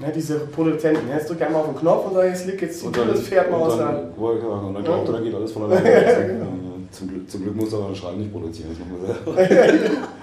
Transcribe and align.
Ne, 0.00 0.10
diese 0.14 0.38
Produzenten, 0.46 1.08
ne, 1.08 1.14
jetzt 1.14 1.28
drückt 1.28 1.42
er 1.42 1.48
einmal 1.48 1.62
auf 1.62 1.68
den 1.68 1.76
Knopf 1.76 2.06
und 2.06 2.14
sagt, 2.14 2.28
jetzt 2.28 2.46
liegt 2.46 2.62
jetzt 2.62 2.82
Und 2.82 2.96
das 2.96 3.20
Pferd 3.20 3.50
mal 3.50 3.58
aus 3.58 3.76
der. 3.76 3.86
dann, 3.86 4.12
und 4.14 4.74
dann 4.74 4.84
glaubt 4.84 5.08
er, 5.08 5.12
dann 5.12 5.24
geht 5.24 5.34
alles 5.34 5.52
von 5.52 5.64
alleine. 5.64 5.92
Ja, 5.92 6.22
genau. 6.22 6.44
Ja, 6.90 6.96
zum, 6.96 7.08
Glück, 7.08 7.30
zum 7.30 7.42
Glück 7.42 7.54
muss 7.56 7.72
er 7.72 7.86
das 7.88 7.98
Schreiben 7.98 8.18
nicht 8.18 8.32
produzieren, 8.32 8.70
das 8.70 8.78
machen 8.80 9.36
wir 9.36 9.46
selber. 9.46 9.98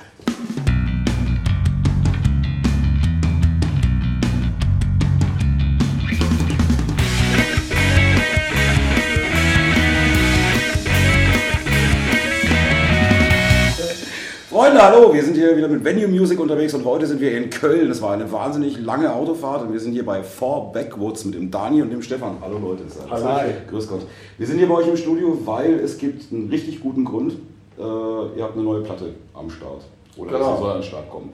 Freunde, 14.77 14.95
hallo, 14.95 15.11
wir 15.11 15.23
sind 15.23 15.33
hier 15.35 15.57
wieder 15.57 15.67
mit 15.67 15.83
Venue 15.83 16.07
Music 16.07 16.39
unterwegs 16.39 16.71
und 16.75 16.85
heute 16.85 17.07
sind 17.07 17.19
wir 17.19 17.35
in 17.35 17.49
Köln. 17.49 17.89
Es 17.89 17.99
war 17.99 18.11
eine 18.11 18.31
wahnsinnig 18.31 18.77
lange 18.77 19.11
Autofahrt 19.11 19.63
und 19.63 19.73
wir 19.73 19.79
sind 19.79 19.93
hier 19.93 20.05
bei 20.05 20.21
Four 20.21 20.71
Backwoods 20.71 21.25
mit 21.25 21.33
dem 21.33 21.49
Dani 21.49 21.81
und 21.81 21.89
dem 21.89 22.03
Stefan. 22.03 22.37
Hallo 22.41 22.59
Leute. 22.59 22.83
Hallo. 23.09 23.25
Hi. 23.25 23.47
Grüß 23.71 23.87
Gott. 23.87 24.01
Wir 24.37 24.45
sind 24.45 24.59
hier 24.59 24.69
bei 24.69 24.75
euch 24.75 24.87
im 24.87 24.95
Studio, 24.95 25.35
weil 25.45 25.79
es 25.79 25.97
gibt 25.97 26.31
einen 26.31 26.49
richtig 26.49 26.79
guten 26.79 27.05
Grund. 27.05 27.33
Äh, 27.75 27.81
ihr 27.81 28.43
habt 28.43 28.53
eine 28.53 28.61
neue 28.63 28.81
Platte 28.81 29.15
am 29.33 29.49
Start. 29.49 29.81
Oder 30.15 30.33
Genau. 30.33 30.57
soll 30.57 30.69
an 30.69 30.77
den 30.77 30.83
Start 30.83 31.09
kommen. 31.09 31.33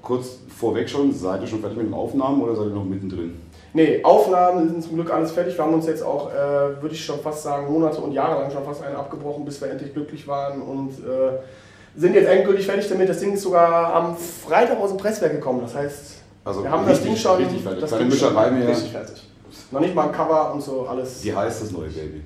Kurz 0.00 0.38
vorweg 0.48 0.88
schon, 0.88 1.12
seid 1.12 1.42
ihr 1.42 1.46
schon 1.46 1.60
fertig 1.60 1.76
mit 1.76 1.88
den 1.88 1.94
Aufnahmen 1.94 2.40
oder 2.40 2.56
seid 2.56 2.68
ihr 2.68 2.74
noch 2.74 2.86
mittendrin? 2.86 3.38
Nee, 3.74 4.02
Aufnahmen 4.02 4.66
sind 4.66 4.82
zum 4.82 4.94
Glück 4.94 5.12
alles 5.12 5.32
fertig. 5.32 5.58
Wir 5.58 5.62
haben 5.62 5.74
uns 5.74 5.86
jetzt 5.86 6.02
auch, 6.02 6.30
äh, 6.32 6.80
würde 6.80 6.94
ich 6.94 7.04
schon 7.04 7.18
fast 7.20 7.42
sagen, 7.42 7.70
Monate 7.70 8.00
und 8.00 8.12
Jahre 8.12 8.40
lang 8.40 8.50
schon 8.50 8.64
fast 8.64 8.82
eine 8.82 8.96
abgebrochen, 8.96 9.44
bis 9.44 9.60
wir 9.60 9.68
endlich 9.70 9.92
glücklich 9.92 10.26
waren 10.26 10.62
und 10.62 10.92
äh, 11.00 11.36
sind 11.98 12.14
jetzt 12.14 12.28
endgültig 12.28 12.64
fertig 12.66 12.88
damit. 12.88 13.08
Das 13.08 13.18
Ding 13.20 13.32
ist 13.34 13.42
sogar 13.42 13.92
am 13.94 14.16
Freitag 14.16 14.78
aus 14.80 14.90
dem 14.90 14.98
Presswerk 14.98 15.32
gekommen. 15.32 15.60
Das 15.62 15.74
heißt, 15.74 16.14
Also 16.44 16.62
wir 16.62 16.70
haben 16.70 16.86
das 16.86 16.98
richtig- 16.98 17.08
Ding 17.14 17.16
schon. 17.20 17.36
richtig 17.36 17.62
fertig. 17.62 17.80
Das 17.80 17.90
Ding 17.90 17.98
schon 18.00 18.08
Mischerei 18.08 18.50
mehr. 18.50 18.68
Richtig 18.68 18.90
fertig. 18.92 19.22
Noch 19.70 19.80
nicht 19.80 19.94
mal 19.94 20.06
ein 20.06 20.12
Cover 20.12 20.52
und 20.54 20.62
so, 20.62 20.86
alles. 20.88 21.22
Wie 21.24 21.34
heißt 21.34 21.62
das 21.62 21.72
neue 21.72 21.88
Baby? 21.88 22.22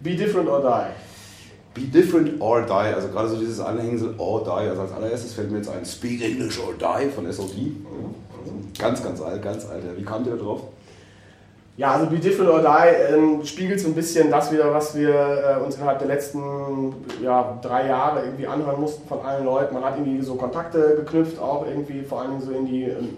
Be 0.00 0.16
different 0.16 0.48
or 0.48 0.60
die. 0.60 1.80
Be 1.80 1.86
different 1.86 2.40
or 2.40 2.62
die, 2.62 2.72
also 2.72 3.08
gerade 3.08 3.28
so 3.28 3.36
dieses 3.36 3.60
Anhängsel 3.60 4.14
or 4.18 4.42
die. 4.42 4.50
Also 4.50 4.82
als 4.82 4.92
allererstes 4.92 5.34
fällt 5.34 5.50
mir 5.50 5.58
jetzt 5.58 5.68
ein 5.70 5.84
Speak 5.84 6.20
English 6.22 6.58
or 6.58 6.72
die 6.74 7.08
von 7.10 7.30
SOT. 7.32 7.50
Also 7.52 8.52
ganz, 8.78 9.02
ganz 9.04 9.20
alt, 9.20 9.42
ganz 9.42 9.66
alt. 9.66 9.82
Wie 9.96 10.02
kamt 10.02 10.26
ihr 10.26 10.34
da 10.36 10.42
drauf? 10.42 10.62
Ja, 11.80 11.92
also 11.92 12.04
Be 12.04 12.18
Different 12.18 12.50
or 12.50 12.60
Die 12.60 13.14
ähm, 13.14 13.42
spiegelt 13.42 13.80
so 13.80 13.88
ein 13.88 13.94
bisschen 13.94 14.30
das 14.30 14.52
wieder, 14.52 14.70
was 14.70 14.94
wir 14.94 15.14
äh, 15.14 15.64
uns 15.64 15.76
innerhalb 15.76 15.98
der 15.98 16.08
letzten 16.08 16.92
ja, 17.22 17.58
drei 17.62 17.86
Jahre 17.86 18.22
irgendwie 18.22 18.46
anhören 18.46 18.78
mussten 18.78 19.08
von 19.08 19.22
allen 19.22 19.46
Leuten. 19.46 19.72
Man 19.72 19.82
hat 19.82 19.96
irgendwie 19.96 20.20
so 20.20 20.34
Kontakte 20.34 20.96
geknüpft, 20.96 21.40
auch 21.40 21.64
irgendwie 21.66 22.02
vor 22.02 22.20
allen 22.20 22.32
Dingen 22.32 22.42
so 22.42 22.52
in 22.52 22.66
die, 22.66 22.82
ähm, 22.82 23.16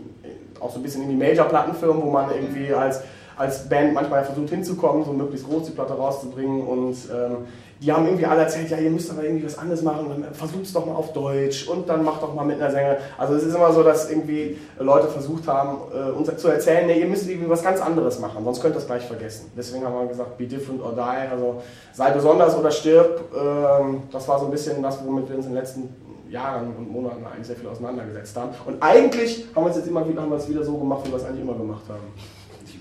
auch 0.61 0.71
so 0.71 0.79
ein 0.79 0.85
bisschen 0.85 1.03
in 1.03 1.09
die 1.09 1.17
Major-Plattenfirmen, 1.17 2.05
wo 2.05 2.11
man 2.13 2.31
irgendwie 2.33 2.73
als, 2.73 3.01
als 3.37 3.69
Band 3.69 3.95
manchmal 3.95 4.25
versucht 4.25 4.51
hinzukommen, 4.51 5.05
so 5.05 5.13
möglichst 5.13 5.49
groß 5.49 5.65
die 5.67 5.73
Platte 5.73 5.95
rauszubringen 5.95 6.67
und 6.67 6.97
ähm, 7.13 7.47
die 7.83 7.93
haben 7.93 8.07
irgendwie 8.07 8.27
alle 8.27 8.43
erzählt, 8.43 8.71
ja, 8.71 8.79
ihr 8.79 8.91
müsst 8.91 9.11
aber 9.11 9.25
irgendwie 9.25 9.45
was 9.45 9.59
anderes 9.59 9.83
machen, 9.83 10.07
dann 10.09 10.35
versucht 10.35 10.63
es 10.63 10.73
doch 10.73 10.87
mal 10.87 10.95
auf 10.95 11.13
Deutsch 11.13 11.67
und 11.69 11.89
dann 11.89 12.05
macht 12.05 12.23
doch 12.23 12.33
mal 12.33 12.45
mit 12.45 12.61
einer 12.61 12.71
Sängerin. 12.71 12.99
Also 13.19 13.35
es 13.35 13.43
ist 13.43 13.57
immer 13.57 13.73
so, 13.73 13.83
dass 13.83 14.09
irgendwie 14.09 14.57
Leute 14.79 15.09
versucht 15.09 15.49
haben, 15.49 15.79
äh, 15.93 16.11
uns 16.13 16.31
zu 16.37 16.49
erzählen, 16.49 16.87
nee, 16.87 17.01
ihr 17.01 17.07
müsst 17.07 17.29
irgendwie 17.29 17.51
was 17.51 17.63
ganz 17.63 17.81
anderes 17.81 18.21
machen, 18.21 18.45
sonst 18.45 18.63
könnt 18.63 18.77
ihr 18.77 18.79
es 18.79 18.87
gleich 18.87 19.05
vergessen. 19.05 19.51
Deswegen 19.57 19.85
haben 19.85 19.95
wir 19.95 20.07
gesagt, 20.07 20.39
be 20.39 20.47
different 20.47 20.81
or 20.81 20.93
die, 20.93 21.01
also 21.01 21.63
sei 21.93 22.11
besonders 22.11 22.57
oder 22.57 22.71
stirb. 22.71 23.21
Ähm, 23.37 24.05
das 24.13 24.29
war 24.29 24.39
so 24.39 24.45
ein 24.45 24.53
bisschen 24.53 24.81
das, 24.81 25.05
womit 25.05 25.29
wir 25.29 25.37
uns 25.37 25.47
in 25.47 25.53
den 25.53 25.61
letzten 25.61 25.89
Jahren 26.31 26.75
und 26.77 26.91
Monaten 26.91 27.25
eigentlich 27.27 27.47
sehr 27.49 27.57
viel 27.57 27.69
auseinandergesetzt 27.69 28.37
haben. 28.37 28.51
Und 28.65 28.81
eigentlich 28.81 29.47
haben 29.55 29.65
wir 29.65 29.71
es 29.71 29.77
jetzt 29.77 29.89
immer 29.89 30.09
wieder, 30.09 30.23
haben 30.23 30.31
wir 30.31 30.39
es 30.39 30.49
wieder 30.49 30.65
so 30.65 30.77
gemacht, 30.77 31.01
wie 31.05 31.11
wir 31.11 31.19
es 31.19 31.25
eigentlich 31.25 31.43
immer 31.43 31.55
gemacht 31.55 31.83
haben. 31.89 32.03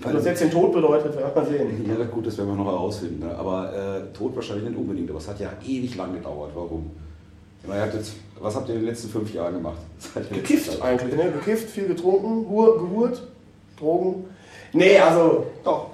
Wenn 0.00 0.14
das 0.14 0.24
jetzt 0.24 0.42
den 0.42 0.50
Tod 0.50 0.72
bedeutet, 0.72 1.16
werden 1.16 1.32
wir 1.34 1.44
sehen. 1.44 1.86
Ja, 1.88 2.04
gut, 2.06 2.26
das 2.26 2.38
werden 2.38 2.48
wir 2.50 2.56
noch 2.56 2.66
herausfinden. 2.66 3.26
Ne? 3.26 3.34
Aber 3.36 3.72
äh, 3.72 4.16
Tod 4.16 4.34
wahrscheinlich 4.34 4.68
nicht 4.68 4.78
unbedingt. 4.78 5.10
Aber 5.10 5.18
es 5.18 5.28
hat 5.28 5.38
ja 5.40 5.50
ewig 5.64 5.94
lang 5.96 6.14
gedauert. 6.14 6.50
Warum? 6.54 6.90
Jetzt, 7.94 8.14
was 8.40 8.56
habt 8.56 8.68
ihr 8.68 8.74
in 8.74 8.80
den 8.80 8.88
letzten 8.88 9.08
fünf 9.08 9.32
Jahren 9.32 9.54
gemacht? 9.54 9.78
Gekifft 10.32 10.82
eigentlich, 10.82 11.16
ne? 11.16 11.30
Gekifft, 11.30 11.70
viel 11.70 11.86
getrunken, 11.86 12.48
Hur, 12.48 12.78
gehurt, 12.78 13.22
Drogen. 13.78 14.24
Nee, 14.72 14.98
also 14.98 15.46
doch. 15.62 15.90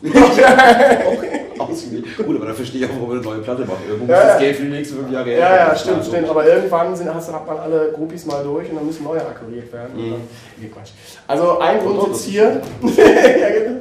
Ausgelegt. 1.60 2.16
Gut, 2.16 2.36
aber 2.36 2.46
da 2.46 2.54
verstehe 2.54 2.84
ich 2.84 2.90
auch, 2.90 2.94
warum 2.94 3.08
wir 3.10 3.16
eine 3.16 3.24
neue 3.24 3.38
Platte 3.38 3.62
machen. 3.62 3.82
Irgendwo 3.88 4.12
Ja, 4.12 4.18
muss 4.18 4.24
ja. 4.26 4.30
das 4.32 4.38
Geld 4.40 4.56
für 4.56 4.62
die 4.64 4.68
nächsten 4.70 4.96
fünf 4.96 5.10
Jahre 5.10 5.30
Ja, 5.30 5.36
her. 5.48 5.56
ja, 5.68 5.76
stimmt, 5.76 6.04
stimmt. 6.04 6.28
Aber 6.28 6.46
irgendwann 6.46 6.96
sind, 6.96 7.14
hast, 7.14 7.32
hat 7.32 7.46
man 7.46 7.58
alle 7.58 7.92
Groupies 7.92 8.26
mal 8.26 8.42
durch 8.42 8.68
und 8.70 8.76
dann 8.76 8.86
müssen 8.86 9.04
neue 9.04 9.20
akkuriert 9.20 9.72
werden. 9.72 9.90
Und 9.96 10.10
dann, 10.12 10.20
nee, 10.58 10.68
Quatsch. 10.68 10.90
Also 11.26 11.58
ein 11.58 11.78
Grund 11.80 12.02
sitzt 12.14 12.24
hier. 12.26 12.60
ja, 12.82 13.50
genau. 13.50 13.80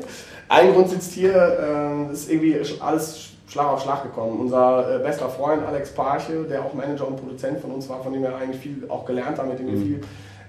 Ein 0.50 0.74
Grund 0.74 0.90
sitzt 0.90 1.14
hier, 1.14 1.58
ähm, 1.62 2.10
ist 2.12 2.30
irgendwie 2.32 2.58
alles 2.80 3.28
Schlag 3.48 3.68
auf 3.68 3.82
Schlag 3.82 4.04
gekommen. 4.04 4.40
Unser 4.40 4.96
äh, 4.96 5.00
bester 5.00 5.30
Freund 5.30 5.64
Alex 5.68 5.92
Parche, 5.92 6.44
der 6.50 6.62
auch 6.64 6.74
Manager 6.74 7.08
und 7.08 7.18
Produzent 7.18 7.60
von 7.60 7.72
uns 7.72 7.88
war, 7.90 8.02
von 8.04 8.14
dem 8.14 8.22
wir 8.24 8.36
eigentlich 8.36 8.60
viel 8.62 8.84
auch 8.90 9.06
gelernt 9.06 9.38
haben, 9.40 9.50
mit 9.50 9.60
dem 9.60 9.68
wir 9.68 9.74
Mhm. 9.74 9.84
viel 9.84 10.02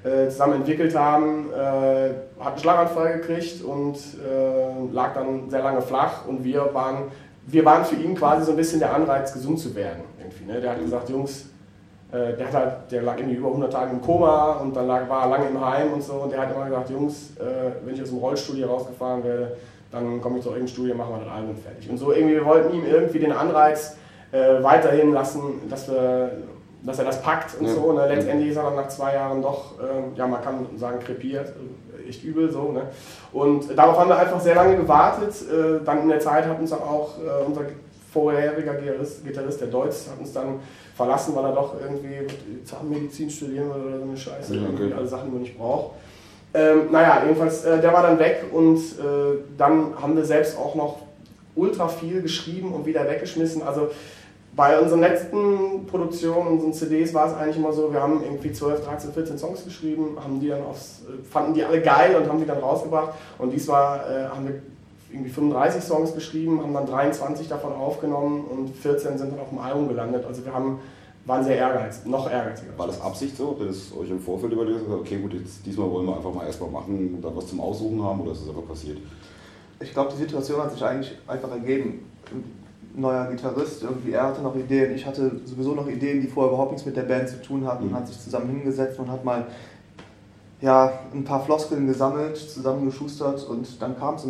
äh, 0.04 0.28
zusammen 0.28 0.54
entwickelt 0.54 0.96
haben, 0.96 1.50
äh, 1.52 2.10
hat 2.40 2.52
einen 2.52 2.58
Schlaganfall 2.58 3.18
gekriegt 3.18 3.62
und 3.62 3.96
äh, 3.96 4.92
lag 4.92 5.14
dann 5.14 5.50
sehr 5.50 5.62
lange 5.62 5.82
flach 5.82 6.26
und 6.26 6.42
wir 6.42 6.72
waren, 6.72 7.04
wir 7.46 7.64
waren 7.64 7.84
für 7.84 7.96
ihn 7.96 8.14
quasi 8.14 8.46
so 8.46 8.52
ein 8.52 8.56
bisschen 8.56 8.80
der 8.80 8.94
Anreiz, 8.94 9.32
gesund 9.32 9.58
zu 9.58 9.74
werden. 9.74 10.02
Irgendwie, 10.18 10.50
ne? 10.50 10.60
Der 10.60 10.70
hat 10.72 10.80
gesagt, 10.80 11.10
Jungs, 11.10 11.46
äh, 12.12 12.36
der, 12.36 12.46
hat 12.46 12.54
halt, 12.54 12.72
der 12.90 13.02
lag 13.02 13.18
irgendwie 13.18 13.36
über 13.36 13.48
100 13.48 13.72
Tage 13.72 13.90
im 13.92 14.00
Koma 14.00 14.52
und 14.54 14.74
dann 14.74 14.86
lag, 14.86 15.08
war 15.08 15.24
er 15.24 15.28
lange 15.30 15.48
im 15.48 15.64
Heim 15.64 15.92
und 15.92 16.02
so 16.02 16.14
und 16.14 16.32
der 16.32 16.40
hat 16.40 16.54
immer 16.54 16.64
gesagt, 16.64 16.90
Jungs, 16.90 17.36
äh, 17.36 17.84
wenn 17.84 17.94
ich 17.94 18.02
aus 18.02 18.08
dem 18.08 18.18
Rollstuhl 18.18 18.56
hier 18.56 18.68
rausgefahren 18.68 19.22
werde, 19.22 19.56
dann 19.90 20.20
komme 20.20 20.38
ich 20.38 20.44
zu 20.44 20.50
euch 20.50 20.60
ins 20.60 20.70
Studio, 20.70 20.94
machen 20.94 21.14
wir 21.14 21.24
das 21.24 21.34
Album 21.34 21.56
fertig. 21.56 21.90
Und 21.90 21.98
so 21.98 22.12
irgendwie, 22.12 22.36
wir 22.36 22.44
wollten 22.44 22.74
ihm 22.74 22.86
irgendwie 22.86 23.18
den 23.18 23.32
Anreiz 23.32 23.96
äh, 24.32 24.62
weiterhin 24.62 25.12
lassen, 25.12 25.68
dass, 25.68 25.88
wir, 25.88 26.32
dass 26.82 26.98
er 26.98 27.04
das 27.04 27.22
packt 27.22 27.58
und 27.58 27.66
Ja. 27.66 27.74
so. 27.74 27.92
Ne? 27.92 28.06
Letztendlich 28.08 28.50
ist 28.50 28.56
er 28.56 28.64
dann 28.64 28.76
nach 28.76 28.88
zwei 28.88 29.14
Jahren 29.14 29.42
doch, 29.42 29.78
äh, 29.80 30.18
ja 30.18 30.26
man 30.26 30.42
kann 30.42 30.66
sagen, 30.76 30.98
krepiert, 31.00 31.48
äh, 31.48 32.08
echt 32.08 32.24
übel 32.24 32.50
so. 32.50 32.72
Ne? 32.72 32.82
Und 33.32 33.76
darauf 33.76 33.98
haben 33.98 34.08
wir 34.08 34.18
einfach 34.18 34.40
sehr 34.40 34.54
lange 34.54 34.76
gewartet. 34.76 35.34
Äh, 35.50 35.84
dann 35.84 36.02
in 36.02 36.08
der 36.08 36.20
Zeit 36.20 36.46
hat 36.46 36.58
uns 36.58 36.70
dann 36.70 36.80
auch 36.80 37.18
äh, 37.18 37.44
unser 37.46 37.62
vorheriger 38.12 38.74
Gitarrist, 38.74 39.24
Gitarrist, 39.24 39.60
der 39.60 39.68
Deutz, 39.68 40.08
hat 40.10 40.18
uns 40.18 40.32
dann 40.32 40.58
verlassen, 40.96 41.34
weil 41.36 41.44
er 41.44 41.52
doch 41.52 41.74
irgendwie 41.80 42.26
Zahnmedizin 42.64 43.30
studieren 43.30 43.68
will 43.72 43.82
oder 43.82 43.98
so 43.98 44.04
eine 44.04 44.16
Scheiße. 44.16 44.56
Ja, 44.56 44.62
okay. 44.72 44.92
Alle 44.96 45.06
Sachen, 45.06 45.26
die 45.26 45.32
man 45.32 45.42
nicht 45.42 45.56
braucht. 45.56 45.92
Ähm, 46.52 46.90
naja, 46.90 47.22
jedenfalls, 47.24 47.64
äh, 47.64 47.80
der 47.80 47.92
war 47.92 48.02
dann 48.02 48.18
weg 48.18 48.44
und 48.52 48.76
äh, 48.76 49.38
dann 49.56 49.92
haben 50.00 50.16
wir 50.16 50.24
selbst 50.24 50.58
auch 50.58 50.74
noch 50.74 50.96
ultra 51.54 51.86
viel 51.86 52.22
geschrieben 52.22 52.72
und 52.72 52.86
wieder 52.86 53.08
weggeschmissen. 53.08 53.62
Also 53.62 53.90
bei 54.56 54.80
unseren 54.80 55.00
letzten 55.00 55.86
Produktionen, 55.86 56.48
unseren 56.48 56.72
CDs 56.72 57.14
war 57.14 57.28
es 57.28 57.34
eigentlich 57.34 57.56
immer 57.56 57.72
so, 57.72 57.92
wir 57.92 58.02
haben 58.02 58.22
irgendwie 58.22 58.52
12, 58.52 58.84
13, 58.84 59.12
14 59.12 59.38
Songs 59.38 59.64
geschrieben, 59.64 60.16
haben 60.22 60.40
die 60.40 60.48
dann 60.48 60.64
aufs, 60.64 61.02
fanden 61.30 61.54
die 61.54 61.64
alle 61.64 61.80
geil 61.80 62.16
und 62.16 62.28
haben 62.28 62.40
die 62.40 62.46
dann 62.46 62.58
rausgebracht. 62.58 63.14
Und 63.38 63.52
diesmal 63.52 64.00
äh, 64.00 64.28
haben 64.28 64.48
wir 64.48 64.60
irgendwie 65.12 65.30
35 65.30 65.82
Songs 65.82 66.14
geschrieben, 66.14 66.60
haben 66.62 66.74
dann 66.74 66.86
23 66.86 67.48
davon 67.48 67.72
aufgenommen 67.72 68.44
und 68.44 68.76
14 68.76 69.18
sind 69.18 69.32
dann 69.32 69.40
auf 69.40 69.50
dem 69.50 69.58
Album 69.58 69.88
gelandet. 69.88 70.24
Also 70.26 70.44
wir 70.44 70.52
haben, 70.52 70.80
waren 71.26 71.44
sehr 71.44 71.56
ehrgeizig, 71.56 72.06
noch 72.06 72.30
ehrgeiziger. 72.30 72.76
War 72.76 72.86
das 72.86 73.00
Absicht 73.00 73.36
so? 73.36 73.50
Habt 73.50 73.60
ihr 73.60 73.66
das 73.66 73.92
euch 73.98 74.10
im 74.10 74.20
Vorfeld 74.20 74.52
überlegt? 74.52 74.80
gesagt, 74.84 75.00
Okay, 75.00 75.18
gut, 75.18 75.34
jetzt, 75.34 75.64
diesmal 75.64 75.90
wollen 75.90 76.06
wir 76.06 76.16
einfach 76.16 76.32
mal 76.32 76.46
erstmal 76.46 76.70
machen 76.70 77.14
und 77.14 77.22
dann 77.22 77.36
was 77.36 77.46
zum 77.46 77.60
Aussuchen 77.60 78.02
haben 78.02 78.20
oder 78.20 78.32
ist 78.32 78.42
das 78.42 78.48
einfach 78.48 78.68
passiert? 78.68 78.98
Ich 79.80 79.92
glaube, 79.92 80.10
die 80.12 80.18
Situation 80.18 80.62
hat 80.62 80.72
sich 80.72 80.84
eigentlich 80.84 81.16
einfach 81.26 81.50
ergeben. 81.50 82.04
Neuer 82.94 83.26
Gitarrist, 83.30 83.82
irgendwie, 83.82 84.12
er 84.12 84.24
hatte 84.24 84.42
noch 84.42 84.54
Ideen, 84.56 84.94
ich 84.94 85.06
hatte 85.06 85.30
sowieso 85.44 85.74
noch 85.74 85.86
Ideen, 85.86 86.20
die 86.20 86.26
vorher 86.26 86.50
überhaupt 86.52 86.72
nichts 86.72 86.86
mit 86.86 86.96
der 86.96 87.02
Band 87.02 87.28
zu 87.28 87.40
tun 87.42 87.66
hatten, 87.66 87.88
Mhm. 87.88 87.94
hat 87.94 88.08
sich 88.08 88.20
zusammen 88.20 88.48
hingesetzt 88.50 88.98
und 88.98 89.10
hat 89.10 89.24
mal 89.24 89.46
ja, 90.60 90.92
ein 91.14 91.24
paar 91.24 91.42
Floskeln 91.44 91.86
gesammelt, 91.86 92.36
zusammengeschustert 92.36 93.44
und 93.48 93.80
dann 93.80 93.98
kam 93.98 94.16
es 94.16 94.26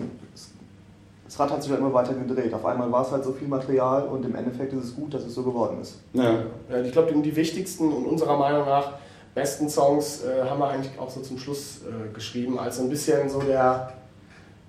das 1.24 1.38
Rad 1.38 1.52
hat 1.52 1.62
sich 1.62 1.70
halt 1.70 1.80
immer 1.80 1.92
weiter 1.94 2.12
gedreht. 2.12 2.52
Auf 2.52 2.64
einmal 2.66 2.90
war 2.90 3.02
es 3.02 3.12
halt 3.12 3.22
so 3.22 3.32
viel 3.32 3.46
Material 3.46 4.02
und 4.08 4.24
im 4.24 4.34
Endeffekt 4.34 4.72
ist 4.72 4.84
es 4.84 4.96
gut, 4.96 5.14
dass 5.14 5.22
es 5.24 5.32
so 5.34 5.44
geworden 5.44 5.80
ist. 5.80 6.00
Ja. 6.12 6.40
Ja, 6.68 6.80
ich 6.82 6.90
glaube, 6.90 7.12
die 7.12 7.36
wichtigsten 7.36 7.92
und 7.92 8.04
unserer 8.04 8.36
Meinung 8.36 8.66
nach 8.66 8.94
besten 9.32 9.68
Songs 9.68 10.24
äh, 10.24 10.48
haben 10.48 10.58
wir 10.58 10.68
eigentlich 10.68 10.98
auch 10.98 11.08
so 11.08 11.20
zum 11.20 11.38
Schluss 11.38 11.82
äh, 11.82 12.12
geschrieben, 12.12 12.58
als 12.58 12.78
so 12.78 12.82
ein 12.82 12.88
bisschen 12.88 13.28
so 13.28 13.40
der, 13.40 13.92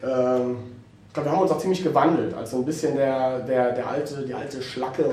ähm, 0.03 0.57
ich 1.11 1.13
glaube, 1.13 1.27
wir 1.27 1.33
haben 1.33 1.41
uns 1.41 1.51
auch 1.51 1.57
ziemlich 1.57 1.83
gewandelt, 1.83 2.33
als 2.33 2.51
so 2.51 2.57
ein 2.57 2.63
bisschen 2.63 2.95
der, 2.95 3.39
der, 3.39 3.73
der 3.73 3.85
alte, 3.85 4.25
die 4.25 4.33
alte 4.33 4.61
Schlacke 4.61 5.03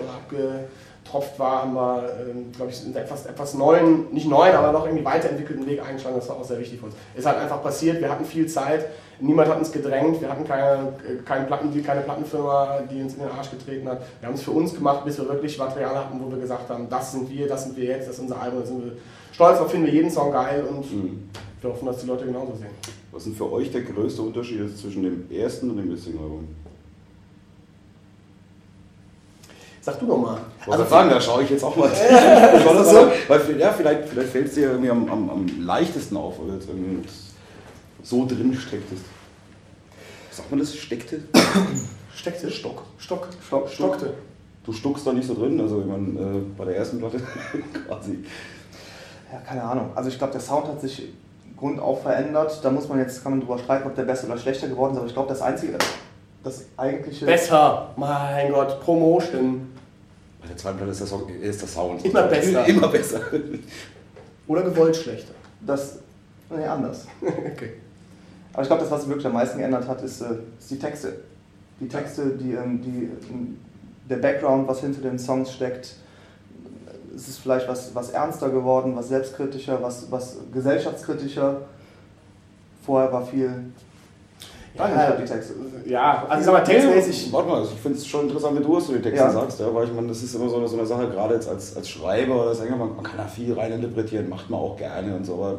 abgetropft 1.04 1.36
war, 1.40 1.62
haben 1.62 1.74
wir, 1.74 2.04
ähm, 2.20 2.52
glaube 2.54 2.70
ich, 2.70 2.84
einen 2.84 2.94
etwas, 2.94 3.26
etwas 3.26 3.54
neuen, 3.54 4.12
nicht 4.12 4.28
neuen, 4.28 4.54
aber 4.54 4.70
doch 4.72 4.86
irgendwie 4.86 5.04
weiterentwickelten 5.04 5.66
Weg 5.66 5.84
eingeschlagen, 5.84 6.14
das 6.14 6.28
war 6.28 6.36
auch 6.36 6.44
sehr 6.44 6.60
wichtig 6.60 6.78
für 6.78 6.86
uns. 6.86 6.94
Ist 7.16 7.26
halt 7.26 7.38
einfach 7.38 7.60
passiert, 7.64 8.00
wir 8.00 8.08
hatten 8.08 8.24
viel 8.24 8.46
Zeit, 8.46 8.86
niemand 9.18 9.48
hat 9.48 9.58
uns 9.58 9.72
gedrängt, 9.72 10.20
wir 10.20 10.30
hatten 10.30 10.46
keine, 10.46 10.92
äh, 11.04 11.20
keine, 11.24 11.46
Platten, 11.46 11.82
keine 11.84 12.02
Plattenfirma, 12.02 12.78
die 12.88 13.02
uns 13.02 13.14
in 13.14 13.18
den 13.18 13.32
Arsch 13.32 13.50
getreten 13.50 13.88
hat. 13.88 14.00
Wir 14.20 14.28
haben 14.28 14.36
es 14.36 14.42
für 14.42 14.52
uns 14.52 14.72
gemacht, 14.72 15.04
bis 15.04 15.18
wir 15.18 15.28
wirklich 15.28 15.58
Material 15.58 15.96
hatten, 15.96 16.20
wo 16.24 16.30
wir 16.30 16.38
gesagt 16.38 16.70
haben, 16.70 16.88
das 16.88 17.10
sind 17.10 17.28
wir, 17.28 17.48
das 17.48 17.64
sind 17.64 17.76
wir 17.76 17.86
jetzt, 17.86 18.06
das 18.06 18.14
ist 18.14 18.20
unser 18.20 18.40
Album, 18.40 18.60
da 18.60 18.66
sind 18.66 18.84
wir 18.84 18.92
stolz 19.32 19.58
auf, 19.58 19.68
finden 19.72 19.86
wir 19.86 19.94
jeden 19.94 20.12
Song 20.12 20.30
geil 20.30 20.62
und 20.70 20.92
Mhm. 20.92 21.28
wir 21.60 21.70
hoffen, 21.70 21.86
dass 21.86 21.98
die 21.98 22.06
Leute 22.06 22.24
genauso 22.24 22.54
sehen. 22.54 22.97
Was 23.10 23.22
ist 23.22 23.28
denn 23.28 23.36
für 23.36 23.52
euch 23.52 23.70
der 23.70 23.82
größte 23.82 24.22
Unterschied 24.22 24.76
zwischen 24.76 25.02
dem 25.02 25.30
ersten 25.30 25.70
und 25.70 25.78
dem 25.78 25.90
jetzigen 25.90 26.18
Album? 26.18 26.48
Sag 29.80 30.00
du 30.00 30.06
noch 30.06 30.18
mal. 30.18 30.40
Ich 30.60 30.66
wollte 30.66 30.86
sagen, 30.86 31.08
da 31.08 31.20
schaue 31.20 31.42
ich 31.44 31.50
jetzt 31.50 31.64
auch 31.64 31.74
mal. 31.74 31.88
so? 32.84 33.10
weil, 33.26 33.58
ja, 33.58 33.72
vielleicht, 33.72 34.08
vielleicht 34.08 34.28
fällt 34.30 34.48
es 34.48 34.54
dir 34.54 34.72
irgendwie 34.72 34.90
am, 34.90 35.08
am, 35.08 35.30
am 35.30 35.46
leichtesten 35.64 36.16
auf, 36.16 36.38
weil 36.38 36.48
du 36.48 36.54
jetzt 36.54 36.68
irgendwie 36.68 37.08
so 38.02 38.26
drin 38.26 38.52
stecktest. 38.54 39.04
Sagt 40.30 40.50
man 40.50 40.60
das? 40.60 40.74
Steckte? 40.76 41.22
Steckte? 42.14 42.50
Stock. 42.50 42.82
Stock. 42.98 43.28
Stock. 43.46 43.68
Stockte. 43.70 44.14
Du 44.64 44.72
stuckst 44.74 45.06
da 45.06 45.14
nicht 45.14 45.26
so 45.26 45.34
drin, 45.34 45.58
also 45.58 45.80
ich 45.80 45.86
meine, 45.86 46.20
äh, 46.20 46.40
bei 46.56 46.66
der 46.66 46.76
ersten 46.76 46.98
Platte 46.98 47.18
quasi. 47.86 48.18
Ja, 49.32 49.40
keine 49.40 49.62
Ahnung. 49.62 49.92
Also 49.94 50.10
ich 50.10 50.18
glaube, 50.18 50.32
der 50.32 50.42
Sound 50.42 50.66
hat 50.68 50.80
sich 50.80 51.08
grundauf 51.58 52.02
verändert. 52.02 52.60
Da 52.62 52.70
muss 52.70 52.88
man 52.88 52.98
jetzt, 52.98 53.22
kann 53.22 53.32
man 53.32 53.40
drüber 53.40 53.58
streiten, 53.58 53.86
ob 53.86 53.94
der 53.94 54.04
besser 54.04 54.26
oder 54.26 54.38
schlechter 54.38 54.68
geworden 54.68 54.92
ist, 54.92 54.98
aber 54.98 55.06
ich 55.06 55.12
glaube, 55.12 55.28
das 55.28 55.42
einzige, 55.42 55.76
das 56.44 56.64
eigentliche... 56.76 57.26
Besser! 57.26 57.90
Mein 57.96 58.52
Gott, 58.52 58.80
Promotion. 58.80 59.72
Bei 60.40 60.48
der 60.48 60.56
zweiten 60.56 60.76
Platte 60.76 60.92
ist 60.92 61.00
der, 61.00 61.06
Song, 61.06 61.28
ist 61.28 61.60
der 61.60 61.68
Sound. 61.68 62.04
Immer 62.04 62.22
besser. 62.24 62.66
Immer 62.68 62.88
besser. 62.88 63.20
Oder 64.46 64.62
gewollt 64.62 64.96
schlechter. 64.96 65.34
Das, 65.60 65.98
nee, 66.50 66.64
anders. 66.64 67.06
okay. 67.22 67.74
Aber 68.52 68.62
ich 68.62 68.68
glaube, 68.68 68.82
das, 68.82 68.90
was 68.90 69.00
sich 69.00 69.08
wirklich 69.08 69.26
am 69.26 69.34
meisten 69.34 69.58
geändert 69.58 69.86
hat, 69.86 70.02
ist, 70.02 70.20
äh, 70.20 70.36
ist 70.58 70.70
die 70.70 70.78
Texte. 70.78 71.20
Die 71.80 71.88
Texte, 71.88 72.30
die, 72.30 72.52
ähm, 72.52 72.80
die, 72.80 73.10
der 74.08 74.16
Background, 74.16 74.66
was 74.66 74.80
hinter 74.80 75.02
den 75.02 75.18
Songs 75.18 75.52
steckt. 75.52 75.94
Es 77.14 77.28
ist 77.28 77.38
vielleicht 77.38 77.68
was, 77.68 77.94
was 77.94 78.10
ernster 78.10 78.50
geworden, 78.50 78.94
was 78.96 79.08
selbstkritischer, 79.08 79.82
was, 79.82 80.10
was 80.10 80.36
gesellschaftskritischer. 80.52 81.62
Vorher 82.84 83.12
war 83.12 83.24
viel 83.24 83.72
ja, 84.78 85.12
die 85.12 85.24
Texte. 85.24 85.54
Ja, 85.86 86.26
also 86.28 86.40
ich 86.40 86.44
sag 86.46 86.52
mal, 86.52 86.60
textmäßig. 86.60 87.32
Warte 87.32 87.48
mal, 87.48 87.58
also 87.58 87.72
ich 87.74 87.80
finde 87.80 87.98
es 87.98 88.06
schon 88.06 88.28
interessant, 88.28 88.58
wie 88.58 88.62
du 88.62 88.76
es 88.76 88.86
so 88.86 88.92
die 88.92 89.02
Texte 89.02 89.24
ja. 89.24 89.30
sagst, 89.30 89.60
ja, 89.60 89.74
weil 89.74 89.84
ich 89.84 89.92
meine, 89.92 90.08
das 90.08 90.22
ist 90.22 90.34
immer 90.34 90.48
so 90.48 90.56
eine, 90.56 90.68
so 90.68 90.76
eine 90.76 90.86
Sache, 90.86 91.08
gerade 91.08 91.34
jetzt 91.34 91.48
als, 91.48 91.76
als 91.76 91.88
Schreiber 91.88 92.42
oder 92.42 92.54
Sänger, 92.54 92.76
man, 92.76 92.94
man 92.94 93.04
kann 93.04 93.16
da 93.16 93.24
viel 93.24 93.52
reininterpretieren, 93.52 94.28
macht 94.28 94.48
man 94.50 94.60
auch 94.60 94.76
gerne 94.76 95.14
und 95.16 95.24
so, 95.24 95.34
aber 95.34 95.58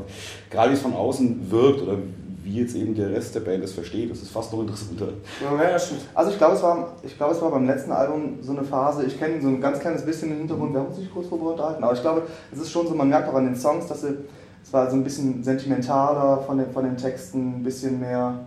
gerade 0.49 0.69
wie 0.71 0.75
es 0.75 0.81
von 0.81 0.93
außen 0.93 1.51
wirkt 1.51 1.81
oder 1.81 1.97
wie 2.43 2.61
jetzt 2.61 2.75
eben 2.75 2.95
der 2.95 3.11
Rest 3.11 3.35
der 3.35 3.41
Band 3.41 3.63
es 3.63 3.73
versteht, 3.73 4.11
das 4.11 4.21
ist 4.21 4.31
fast 4.31 4.51
noch 4.53 4.61
interessanter. 4.61 5.09
Ja, 5.41 5.71
ja, 5.71 5.79
stimmt. 5.79 6.01
Also 6.13 6.31
ich 6.31 6.37
glaube, 6.37 6.55
es, 6.55 6.63
war, 6.63 6.95
glaub, 7.17 7.31
es 7.31 7.41
war 7.41 7.51
beim 7.51 7.65
letzten 7.65 7.91
Album 7.91 8.37
so 8.41 8.51
eine 8.51 8.63
Phase, 8.63 9.05
ich 9.05 9.17
kenne 9.19 9.41
so 9.41 9.47
ein 9.47 9.61
ganz 9.61 9.79
kleines 9.79 10.05
bisschen 10.05 10.29
den 10.29 10.39
Hintergrund, 10.39 10.73
wir 10.73 10.79
haben 10.79 10.87
uns 10.87 10.97
nicht 10.97 11.13
kurz 11.13 11.27
unterhalten, 11.27 11.83
aber 11.83 11.93
ich 11.93 12.01
glaube, 12.01 12.23
es 12.51 12.59
ist 12.59 12.71
schon 12.71 12.87
so, 12.87 12.95
man 12.95 13.09
merkt 13.09 13.29
auch 13.29 13.35
an 13.35 13.45
den 13.45 13.55
Songs, 13.55 13.87
dass 13.87 14.01
sie, 14.01 14.17
es 14.63 14.71
war 14.71 14.89
so 14.89 14.95
ein 14.95 15.03
bisschen 15.03 15.43
sentimentaler 15.43 16.41
von 16.43 16.57
den, 16.57 16.71
von 16.71 16.85
den 16.85 16.97
Texten, 16.97 17.59
ein 17.59 17.63
bisschen 17.63 17.99
mehr 17.99 18.39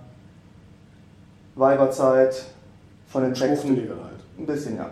Weiberzeit, 1.55 2.44
von 3.09 3.23
den 3.23 3.35
Texten. 3.35 3.77
Halt. 3.77 3.89
Ein 4.39 4.47
bisschen, 4.47 4.77
ja. 4.77 4.91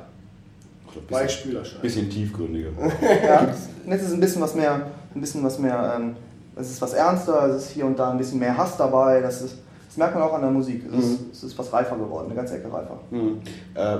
Ein 1.76 1.82
bisschen 1.82 2.10
tiefgründiger. 2.10 2.70
ja, 3.24 3.46
jetzt 3.86 4.02
ist 4.02 4.08
es 4.08 4.14
ein 4.14 4.20
bisschen 4.20 4.42
was 4.42 4.54
mehr, 4.54 4.86
ein 5.14 5.20
bisschen 5.20 5.42
was 5.44 5.58
mehr 5.58 5.94
ähm, 5.96 6.16
es 6.60 6.70
ist 6.70 6.82
was 6.82 6.92
ernster, 6.92 7.48
es 7.48 7.64
ist 7.64 7.70
hier 7.70 7.86
und 7.86 7.98
da 7.98 8.10
ein 8.10 8.18
bisschen 8.18 8.38
mehr 8.38 8.56
Hass 8.56 8.76
dabei. 8.76 9.20
Das, 9.20 9.42
ist, 9.42 9.56
das 9.86 9.96
merkt 9.96 10.14
man 10.14 10.22
auch 10.24 10.34
an 10.34 10.42
der 10.42 10.50
Musik. 10.50 10.84
Es, 10.86 10.92
mhm. 10.92 10.98
ist, 11.00 11.20
es 11.32 11.42
ist 11.44 11.58
was 11.58 11.72
reifer 11.72 11.96
geworden, 11.96 12.26
eine 12.26 12.34
ganze 12.34 12.56
Ecke 12.56 12.72
reifer. 12.72 12.98
Mhm. 13.10 13.40
Äh, 13.74 13.98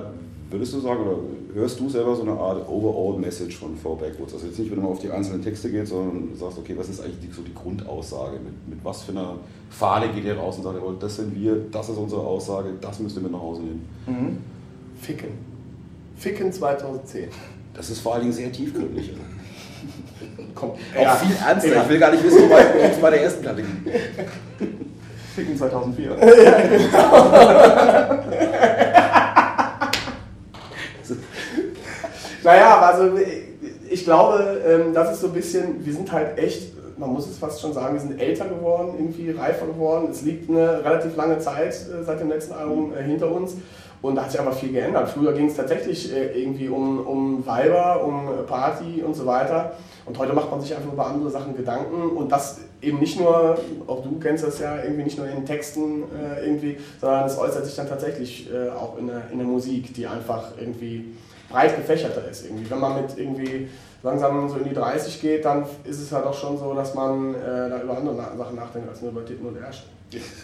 würdest 0.51 0.75
du 0.75 0.81
sagen, 0.81 1.01
oder 1.01 1.19
hörst 1.55 1.79
du 1.79 1.89
selber 1.89 2.15
so 2.15 2.23
eine 2.23 2.33
Art 2.33 2.69
Overall-Message 2.69 3.57
von 3.57 3.77
Four 3.77 3.99
Backwoods? 3.99 4.35
Also 4.35 4.47
jetzt 4.47 4.59
nicht, 4.59 4.71
wenn 4.71 4.77
du 4.77 4.83
mal 4.83 4.91
auf 4.91 4.99
die 4.99 5.11
einzelnen 5.11 5.43
Texte 5.43 5.71
geht, 5.71 5.87
sondern 5.87 6.35
sagst, 6.37 6.59
okay, 6.59 6.75
was 6.77 6.89
ist 6.89 7.01
eigentlich 7.01 7.21
die, 7.21 7.33
so 7.33 7.43
die 7.43 7.55
Grundaussage? 7.55 8.39
Mit, 8.41 8.69
mit 8.69 8.85
was 8.85 9.03
für 9.03 9.13
einer 9.13 9.37
Fahne 9.71 10.09
geht 10.09 10.25
ihr 10.25 10.37
raus 10.37 10.57
und 10.57 10.65
sagt, 10.65 10.79
das 11.01 11.17
sind 11.17 11.35
wir, 11.35 11.57
das 11.71 11.89
ist 11.89 11.97
unsere 11.97 12.23
Aussage, 12.23 12.71
das 12.81 12.99
müsst 12.99 13.17
ihr 13.17 13.23
mit 13.23 13.33
nach 13.33 13.41
Hause 13.41 13.63
nehmen? 13.63 13.89
Mhm. 14.07 14.39
Ficken. 15.01 15.31
Ficken 16.17 16.53
2010. 16.53 17.29
Das 17.73 17.89
ist 17.89 18.01
vor 18.01 18.15
allen 18.15 18.23
Dingen 18.23 18.35
sehr 18.35 18.53
tiefgründig. 18.53 19.13
Kommt 20.55 20.75
auch 20.97 21.03
ja. 21.03 21.15
viel 21.17 21.37
ernster. 21.37 21.75
Ja. 21.75 21.83
Ich 21.83 21.89
will 21.89 21.99
gar 21.99 22.11
nicht 22.11 22.25
wissen, 22.25 22.49
wo 22.49 22.55
es 22.55 22.99
bei 22.99 23.11
der 23.11 23.23
ersten 23.23 23.43
Platte 23.43 23.63
ging. 23.63 23.85
Ficken 25.35 25.57
2004. 25.57 26.11
naja, 32.43 32.81
also 32.81 33.11
ich 33.89 34.05
glaube, 34.05 34.61
ähm, 34.67 34.95
das 34.95 35.13
ist 35.13 35.21
so 35.21 35.27
ein 35.29 35.33
bisschen, 35.33 35.85
wir 35.85 35.93
sind 35.93 36.11
halt 36.13 36.39
echt, 36.39 36.73
man 36.99 37.11
muss 37.11 37.29
es 37.29 37.39
fast 37.39 37.61
schon 37.61 37.73
sagen, 37.73 37.95
wir 37.95 38.01
sind 38.01 38.21
älter 38.21 38.47
geworden, 38.47 38.95
irgendwie 38.99 39.31
reifer 39.31 39.67
geworden. 39.67 40.09
Es 40.11 40.23
liegt 40.23 40.49
eine 40.51 40.85
relativ 40.85 41.17
lange 41.17 41.39
Zeit 41.39 41.75
äh, 41.75 42.05
seit 42.05 42.21
dem 42.21 42.29
letzten 42.29 42.53
Album 42.53 42.93
äh, 42.95 43.03
hinter 43.03 43.31
uns. 43.33 43.57
Und 44.03 44.15
da 44.17 44.23
hat 44.23 44.31
sich 44.31 44.41
aber 44.41 44.53
viel 44.53 44.73
geändert. 44.73 45.11
Früher 45.11 45.33
ging 45.33 45.47
es 45.47 45.57
tatsächlich 45.57 46.15
äh, 46.15 46.41
irgendwie 46.41 46.69
um, 46.69 47.07
um 47.07 47.47
Weiber, 47.47 48.03
um 48.05 48.47
Party 48.47 49.03
und 49.03 49.15
so 49.15 49.27
weiter. 49.27 49.73
Und 50.07 50.19
heute 50.19 50.33
macht 50.33 50.51
man 50.51 50.61
sich 50.61 50.75
einfach 50.75 50.93
über 50.93 51.07
andere 51.07 51.31
Sachen 51.31 51.57
Gedanken 51.57 52.17
und 52.17 52.33
das 52.33 52.61
eben 52.83 52.99
nicht 52.99 53.21
nur, 53.21 53.59
auch 53.87 54.03
du 54.03 54.19
kennst 54.19 54.45
das 54.45 54.59
ja, 54.59 54.83
irgendwie 54.83 55.05
nicht 55.05 55.19
nur 55.19 55.29
in 55.29 55.45
Texten 55.45 56.05
äh, 56.05 56.47
irgendwie, 56.47 56.79
sondern 57.01 57.27
es 57.27 57.39
äußert 57.39 57.67
sich 57.67 57.77
dann 57.77 57.89
tatsächlich 57.89 58.49
äh, 58.53 58.71
auch 58.71 58.97
in 58.99 59.07
der, 59.07 59.25
in 59.31 59.39
der 59.39 59.47
Musik, 59.47 59.93
die 59.95 60.07
einfach 60.07 60.53
irgendwie 60.59 61.15
breit 61.51 61.77
gefächerter 61.77 62.29
ist. 62.31 62.47
Irgendwie. 62.47 62.71
Wenn 62.71 62.81
man 62.81 63.03
mit 63.03 63.19
irgendwie 63.19 63.69
langsam 64.03 64.49
so 64.49 64.57
in 64.57 64.65
die 64.65 64.75
30 64.75 65.21
geht, 65.21 65.45
dann 65.45 65.65
ist 65.85 66.01
es 66.01 66.11
ja 66.11 66.21
doch 66.21 66.35
schon 66.35 66.59
so, 66.59 66.73
dass 66.75 66.95
man 66.95 67.35
äh, 67.35 67.69
da 67.69 67.83
über 67.83 67.99
andere 67.99 68.17
Sachen 68.17 68.57
nachdenkt 68.57 68.89
als 68.89 69.03
nur 69.03 69.11
über 69.11 69.25
Titten 69.25 69.47
und 69.47 69.57
Ärsche. 69.59 69.83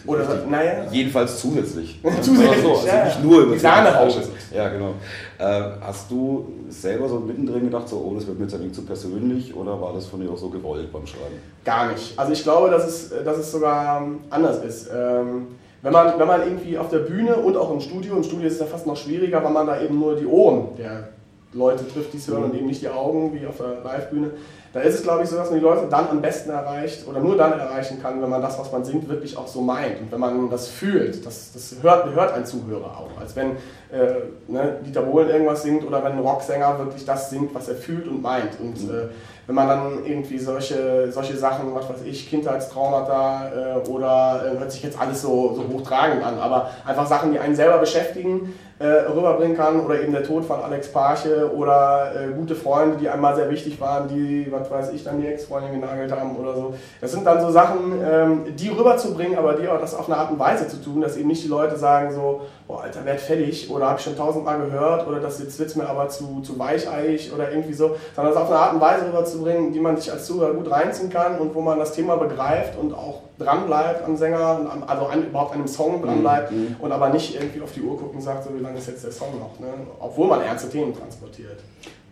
Oder 0.05 0.25
so, 0.25 0.49
naja. 0.49 0.85
Jedenfalls 0.91 1.39
zusätzlich. 1.39 1.99
zusätzlich. 2.21 2.61
So, 2.61 2.71
also 2.71 2.87
ja. 2.87 3.05
nicht 3.05 3.23
nur 3.23 3.41
über 3.41 3.53
die 3.53 3.59
Sahnehausche. 3.59 4.21
Ja, 4.53 4.69
genau. 4.69 4.93
Äh, 5.37 5.61
hast 5.81 6.09
du 6.09 6.47
selber 6.69 7.09
so 7.09 7.19
mittendrin 7.19 7.65
gedacht, 7.65 7.87
so, 7.89 7.97
oh, 7.97 8.15
das 8.15 8.25
wird 8.27 8.39
mir 8.39 8.45
jetzt 8.47 8.75
zu 8.75 8.85
persönlich 8.85 9.55
oder 9.55 9.79
war 9.79 9.93
das 9.93 10.05
von 10.05 10.21
dir 10.21 10.29
auch 10.29 10.37
so 10.37 10.49
gewollt 10.49 10.91
beim 10.91 11.05
Schreiben? 11.05 11.35
Gar 11.65 11.91
nicht. 11.91 12.17
Also 12.17 12.31
ich 12.31 12.43
glaube, 12.43 12.69
dass 12.69 12.87
es, 12.87 13.13
dass 13.23 13.37
es 13.37 13.51
sogar 13.51 14.07
anders 14.29 14.63
ist. 14.63 14.89
Ähm, 14.93 15.47
wenn 15.81 15.93
man, 15.93 16.17
wenn 16.17 16.27
man 16.27 16.41
irgendwie 16.41 16.77
auf 16.77 16.89
der 16.89 16.99
Bühne 16.99 17.35
und 17.35 17.55
auch 17.55 17.71
im 17.71 17.79
Studio, 17.79 18.15
im 18.15 18.23
Studio 18.23 18.47
ist 18.47 18.53
es 18.53 18.59
ja 18.59 18.65
fast 18.65 18.87
noch 18.87 18.97
schwieriger, 18.97 19.43
weil 19.43 19.51
man 19.51 19.67
da 19.67 19.81
eben 19.81 19.99
nur 19.99 20.15
die 20.15 20.25
Ohren 20.25 20.75
der 20.77 21.09
Leute 21.53 21.87
trifft, 21.87 22.13
die 22.13 22.17
es 22.17 22.27
hören 22.27 22.45
und 22.45 22.55
eben 22.55 22.65
nicht 22.67 22.81
die 22.81 22.89
Augen 22.89 23.33
wie 23.33 23.45
auf 23.45 23.57
der 23.57 23.83
Livebühne. 23.83 24.31
Da 24.77 24.83
ist 24.83 24.93
es, 24.93 25.01
glaube 25.01 25.23
ich, 25.23 25.29
so, 25.29 25.37
dass 25.37 25.49
man 25.49 25.57
die 25.57 25.65
Leute 25.65 25.87
dann 25.89 26.07
am 26.07 26.21
besten 26.21 26.51
erreicht 26.51 27.07
oder 27.07 27.19
nur 27.19 27.35
dann 27.35 27.53
erreichen 27.53 27.99
kann, 27.99 28.21
wenn 28.21 28.29
man 28.29 28.43
das, 28.43 28.59
was 28.59 28.71
man 28.71 28.85
singt, 28.85 29.09
wirklich 29.09 29.35
auch 29.35 29.47
so 29.47 29.59
meint. 29.59 29.99
Und 29.99 30.11
wenn 30.11 30.19
man 30.19 30.51
das 30.51 30.67
fühlt, 30.67 31.25
das, 31.25 31.51
das 31.51 31.77
hört, 31.81 32.13
hört 32.13 32.33
ein 32.33 32.45
Zuhörer 32.45 32.95
auch. 32.95 33.19
Als 33.19 33.35
wenn 33.35 33.53
äh, 33.91 34.19
ne, 34.47 34.77
Dieter 34.85 35.01
Bohlen 35.01 35.29
irgendwas 35.29 35.63
singt 35.63 35.83
oder 35.83 36.03
wenn 36.03 36.11
ein 36.11 36.19
Rocksänger 36.19 36.77
wirklich 36.77 37.03
das 37.05 37.31
singt, 37.31 37.55
was 37.55 37.69
er 37.69 37.73
fühlt 37.73 38.07
und 38.07 38.21
meint. 38.21 38.59
Und 38.59 38.83
mhm. 38.83 38.89
äh, 38.93 39.03
wenn 39.47 39.55
man 39.55 39.67
dann 39.67 40.05
irgendwie 40.05 40.37
solche, 40.37 41.11
solche 41.11 41.35
Sachen, 41.37 41.73
was 41.73 41.89
weiß 41.89 42.03
ich, 42.05 42.29
Kindheitstraumata 42.29 43.81
äh, 43.83 43.89
oder 43.89 44.43
äh, 44.45 44.59
hört 44.59 44.71
sich 44.71 44.83
jetzt 44.83 45.01
alles 45.01 45.23
so, 45.23 45.55
so 45.55 45.73
hochtragend 45.73 46.23
an, 46.23 46.37
aber 46.37 46.69
einfach 46.85 47.07
Sachen, 47.07 47.31
die 47.31 47.39
einen 47.39 47.55
selber 47.55 47.79
beschäftigen, 47.79 48.53
äh, 48.79 48.85
rüberbringen 48.85 49.57
kann 49.57 49.79
oder 49.79 49.99
eben 49.99 50.11
der 50.11 50.23
Tod 50.23 50.45
von 50.45 50.61
Alex 50.61 50.91
Parche 50.91 51.51
oder 51.51 52.11
äh, 52.15 52.31
gute 52.33 52.53
Freunde, 52.53 52.97
die 52.97 53.09
einmal 53.09 53.35
sehr 53.35 53.49
wichtig 53.49 53.81
waren, 53.81 54.07
die, 54.07 54.47
was 54.51 54.69
weiß 54.69 54.91
ich, 54.93 55.03
dann 55.03 55.19
die 55.19 55.27
Ex-Freundin 55.27 55.81
genagelt 55.81 56.11
haben 56.11 56.35
oder 56.35 56.53
so. 56.53 56.73
Das 57.01 57.11
sind 57.11 57.25
dann 57.25 57.41
so 57.41 57.49
Sachen, 57.49 57.93
ähm, 58.05 58.55
die 58.55 58.69
rüberzubringen, 58.69 59.37
aber 59.37 59.53
die 59.53 59.67
auch 59.67 59.79
das 59.79 59.95
auf 59.95 60.07
eine 60.07 60.17
Art 60.17 60.31
und 60.31 60.37
Weise 60.37 60.67
zu 60.67 60.77
tun, 60.77 61.01
dass 61.01 61.17
eben 61.17 61.27
nicht 61.27 61.43
die 61.43 61.47
Leute 61.47 61.75
sagen 61.75 62.13
so, 62.13 62.41
boah, 62.67 62.83
Alter, 62.83 63.05
werd 63.05 63.21
fertig 63.21 63.69
oder 63.69 63.87
habe 63.87 63.99
ich 63.99 64.03
schon 64.03 64.17
tausendmal 64.17 64.59
gehört 64.59 65.07
oder 65.07 65.19
das 65.19 65.39
jetzt 65.39 65.57
wird 65.57 65.75
mir 65.77 65.87
aber 65.87 66.09
zu, 66.09 66.41
zu 66.41 66.59
weicheiig 66.59 67.31
oder 67.33 67.49
irgendwie 67.49 67.73
so, 67.73 67.95
sondern 68.15 68.33
das 68.33 68.43
auf 68.43 68.49
eine 68.49 68.59
Art 68.59 68.73
und 68.73 68.81
Weise 68.81 69.07
rüberzubringen, 69.07 69.71
die 69.71 69.79
man 69.79 69.95
sich 69.95 70.11
als 70.11 70.25
Zuhörer 70.25 70.53
gut 70.53 70.69
reinziehen 70.69 71.09
kann 71.09 71.39
und 71.39 71.55
wo 71.55 71.61
man 71.61 71.79
das 71.79 71.93
Thema 71.93 72.17
begreift 72.17 72.77
und 72.77 72.93
auch 72.93 73.21
dranbleibt 73.39 74.03
am 74.03 74.17
Sänger, 74.17 74.83
also 74.85 75.05
an, 75.05 75.27
überhaupt 75.27 75.53
an 75.53 75.59
einem 75.59 75.67
Song 75.67 76.01
dranbleibt 76.01 76.51
mhm. 76.51 76.75
und 76.79 76.91
aber 76.91 77.09
nicht 77.09 77.35
irgendwie 77.35 77.61
auf 77.61 77.71
die 77.71 77.81
Uhr 77.81 77.97
gucken 77.97 78.17
und 78.17 78.21
sagt, 78.21 78.43
so 78.43 78.53
wie 78.53 78.59
lange 78.59 78.77
ist 78.77 78.87
jetzt 78.87 79.03
der 79.03 79.11
Song 79.11 79.39
noch, 79.39 79.59
ne? 79.59 79.73
obwohl 79.99 80.27
man 80.27 80.41
ernste 80.41 80.69
Themen 80.69 80.93
transportiert. 80.93 81.59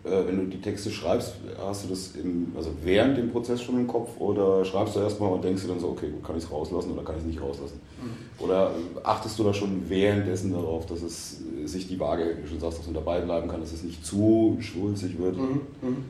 Äh, 0.05 0.27
wenn 0.27 0.37
du 0.37 0.45
die 0.45 0.61
Texte 0.61 0.91
schreibst, 0.91 1.33
hast 1.59 1.85
du 1.85 1.89
das 1.89 2.11
im, 2.15 2.53
also 2.55 2.69
während 2.83 3.17
dem 3.17 3.31
Prozess 3.31 3.63
schon 3.63 3.79
im 3.79 3.87
Kopf 3.87 4.09
oder 4.19 4.63
schreibst 4.63 4.95
du 4.95 4.99
erstmal 4.99 5.31
und 5.31 5.43
denkst 5.43 5.63
du 5.63 5.67
dann 5.67 5.79
so, 5.79 5.89
okay, 5.89 6.13
kann 6.23 6.37
ich 6.37 6.43
es 6.43 6.51
rauslassen 6.51 6.91
oder 6.91 7.03
kann 7.03 7.15
ich 7.15 7.21
es 7.21 7.27
nicht 7.27 7.41
rauslassen? 7.41 7.81
Mhm. 8.01 8.43
Oder 8.43 8.71
achtest 9.03 9.39
du 9.39 9.43
da 9.43 9.53
schon 9.53 9.89
währenddessen 9.89 10.53
darauf, 10.53 10.85
dass 10.85 11.01
es 11.01 11.41
sich 11.65 11.87
die 11.87 11.99
Waage, 11.99 12.35
wie 12.37 12.41
du 12.43 12.47
schon 12.47 12.59
sagst, 12.59 12.79
dass 12.79 12.85
man 12.85 12.93
dabei 12.93 13.21
bleiben 13.21 13.47
kann, 13.47 13.61
dass 13.61 13.73
es 13.73 13.81
nicht 13.81 14.05
zu 14.05 14.57
schwulzig 14.59 15.17
wird? 15.17 15.37
Mhm. 15.37 15.61
mhm. 15.81 16.05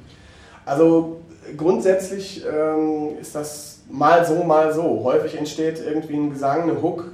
Also 0.65 1.17
grundsätzlich 1.55 2.43
ähm, 2.43 3.11
ist 3.21 3.33
das 3.33 3.81
mal 3.89 4.25
so, 4.25 4.43
mal 4.43 4.73
so. 4.73 5.03
Häufig 5.03 5.37
entsteht 5.37 5.79
irgendwie 5.79 6.15
ein 6.15 6.31
Gesang, 6.31 6.63
eine 6.63 6.81
Hook, 6.81 7.11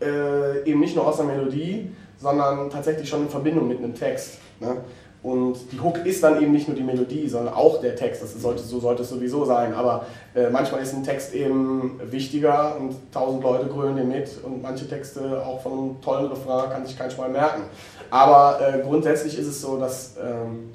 äh, 0.00 0.68
eben 0.68 0.80
nicht 0.80 0.96
nur 0.96 1.06
aus 1.06 1.18
der 1.18 1.26
Melodie, 1.26 1.90
sondern 2.18 2.70
tatsächlich 2.70 3.08
schon 3.08 3.22
in 3.22 3.28
Verbindung 3.28 3.68
mit 3.68 3.78
einem 3.78 3.94
Text. 3.94 4.38
Ne? 4.58 4.78
Und 5.28 5.58
die 5.72 5.78
Hook 5.78 6.06
ist 6.06 6.22
dann 6.22 6.40
eben 6.40 6.52
nicht 6.52 6.68
nur 6.68 6.76
die 6.76 6.82
Melodie, 6.82 7.28
sondern 7.28 7.52
auch 7.52 7.82
der 7.82 7.94
Text. 7.94 8.22
Das 8.22 8.32
sollte, 8.40 8.62
so 8.62 8.80
sollte 8.80 9.02
es 9.02 9.10
sowieso 9.10 9.44
sein. 9.44 9.74
Aber 9.74 10.06
äh, 10.34 10.48
manchmal 10.48 10.80
ist 10.80 10.94
ein 10.94 11.04
Text 11.04 11.34
eben 11.34 12.00
wichtiger 12.02 12.78
und 12.80 12.94
tausend 13.12 13.42
Leute 13.42 13.66
grölen 13.66 13.96
den 13.96 14.08
mit. 14.08 14.30
Und 14.42 14.62
manche 14.62 14.88
Texte, 14.88 15.44
auch 15.44 15.60
von 15.60 15.72
einem 15.72 16.00
tollen 16.00 16.28
Refrain, 16.28 16.70
kann 16.70 16.86
sich 16.86 16.96
kein 16.96 17.10
Schwein 17.10 17.32
merken. 17.32 17.64
Aber 18.08 18.58
äh, 18.66 18.80
grundsätzlich 18.80 19.38
ist 19.38 19.48
es 19.48 19.60
so, 19.60 19.78
dass, 19.78 20.14
ähm, 20.16 20.70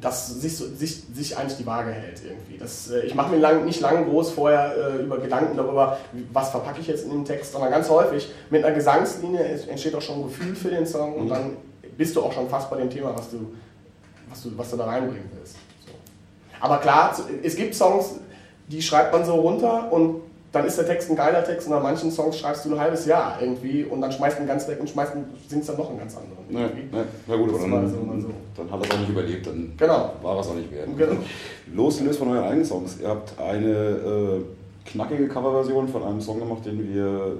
dass 0.00 0.40
sich, 0.40 0.56
sich, 0.56 1.02
sich 1.12 1.36
eigentlich 1.36 1.58
die 1.58 1.66
Waage 1.66 1.90
hält 1.90 2.22
irgendwie. 2.26 2.56
Das, 2.56 2.90
äh, 2.92 3.00
ich 3.00 3.14
mache 3.14 3.30
mir 3.30 3.40
lang, 3.40 3.66
nicht 3.66 3.82
lange 3.82 4.06
groß 4.06 4.30
vorher 4.30 4.72
äh, 4.74 5.02
über 5.02 5.18
Gedanken 5.18 5.54
darüber, 5.54 5.98
was 6.32 6.48
verpacke 6.48 6.80
ich 6.80 6.86
jetzt 6.86 7.04
in 7.04 7.10
den 7.10 7.26
Text, 7.26 7.52
sondern 7.52 7.70
ganz 7.70 7.90
häufig 7.90 8.32
mit 8.48 8.64
einer 8.64 8.74
Gesangslinie 8.74 9.44
entsteht 9.68 9.94
auch 9.94 10.00
schon 10.00 10.20
ein 10.20 10.22
Gefühl 10.28 10.56
für 10.56 10.70
den 10.70 10.86
Song 10.86 11.14
und 11.16 11.24
mhm. 11.26 11.28
dann 11.28 11.56
bist 11.96 12.16
du 12.16 12.22
auch 12.22 12.32
schon 12.32 12.48
fast 12.48 12.70
bei 12.70 12.76
dem 12.76 12.90
Thema, 12.90 13.14
was 13.16 13.30
du, 13.30 13.52
was 14.28 14.42
du, 14.42 14.56
was 14.56 14.70
du 14.70 14.76
da 14.76 14.86
reinbringen 14.86 15.30
willst. 15.36 15.56
So. 15.86 15.92
Aber 16.60 16.78
klar, 16.78 17.16
es 17.42 17.56
gibt 17.56 17.74
Songs, 17.74 18.16
die 18.68 18.82
schreibt 18.82 19.12
man 19.12 19.24
so 19.24 19.34
runter 19.34 19.92
und 19.92 20.22
dann 20.54 20.66
ist 20.66 20.78
der 20.78 20.86
Text 20.86 21.10
ein 21.10 21.16
geiler 21.16 21.42
Text 21.42 21.66
und 21.66 21.74
an 21.74 21.82
manchen 21.82 22.10
Songs 22.12 22.38
schreibst 22.38 22.64
du 22.64 22.72
ein 22.72 22.80
halbes 22.80 23.06
Jahr 23.06 23.38
irgendwie 23.40 23.84
und 23.84 24.00
dann 24.00 24.12
schmeißt 24.12 24.38
du 24.38 24.42
ihn 24.42 24.46
ganz 24.46 24.68
weg 24.68 24.78
und 24.78 24.88
schmeißt 24.88 25.12
singst 25.48 25.68
dann 25.68 25.76
noch 25.76 25.90
einen 25.90 25.98
ganz 25.98 26.16
anderen. 26.16 26.44
Ja, 26.48 26.60
ja, 26.96 27.04
na 27.26 27.36
gut, 27.36 27.54
aber 27.54 27.68
dann, 27.68 27.88
so, 27.88 27.96
so. 27.96 28.28
dann 28.56 28.70
hat 28.70 28.80
er 28.80 28.88
es 28.88 28.94
auch 28.94 29.00
nicht 29.00 29.10
überlebt, 29.10 29.46
dann 29.46 29.72
genau. 29.76 30.12
war 30.22 30.38
es 30.38 30.46
auch 30.46 30.54
nicht 30.54 30.70
wert. 30.70 30.88
Genau. 30.96 31.16
Losgelöst 31.74 32.20
von 32.20 32.28
euren 32.28 32.44
eigenen 32.44 32.64
Songs, 32.64 32.98
ihr 33.00 33.08
habt 33.08 33.38
eine 33.40 33.68
äh, 33.68 34.42
knackige 34.84 35.26
Coverversion 35.26 35.88
von 35.88 36.04
einem 36.04 36.20
Song 36.20 36.38
gemacht, 36.38 36.64
den 36.64 36.94
wir 36.94 37.36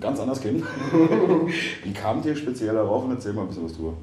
ganz 0.00 0.20
anders 0.20 0.40
kennen. 0.40 0.62
Wie 1.84 1.92
kamt 1.92 2.24
ihr 2.26 2.36
speziell 2.36 2.74
darauf 2.74 3.04
und 3.04 3.12
erzähl 3.12 3.32
mal 3.32 3.42
ein 3.42 3.48
bisschen 3.48 3.64
was 3.64 3.74
drüber. 3.74 3.94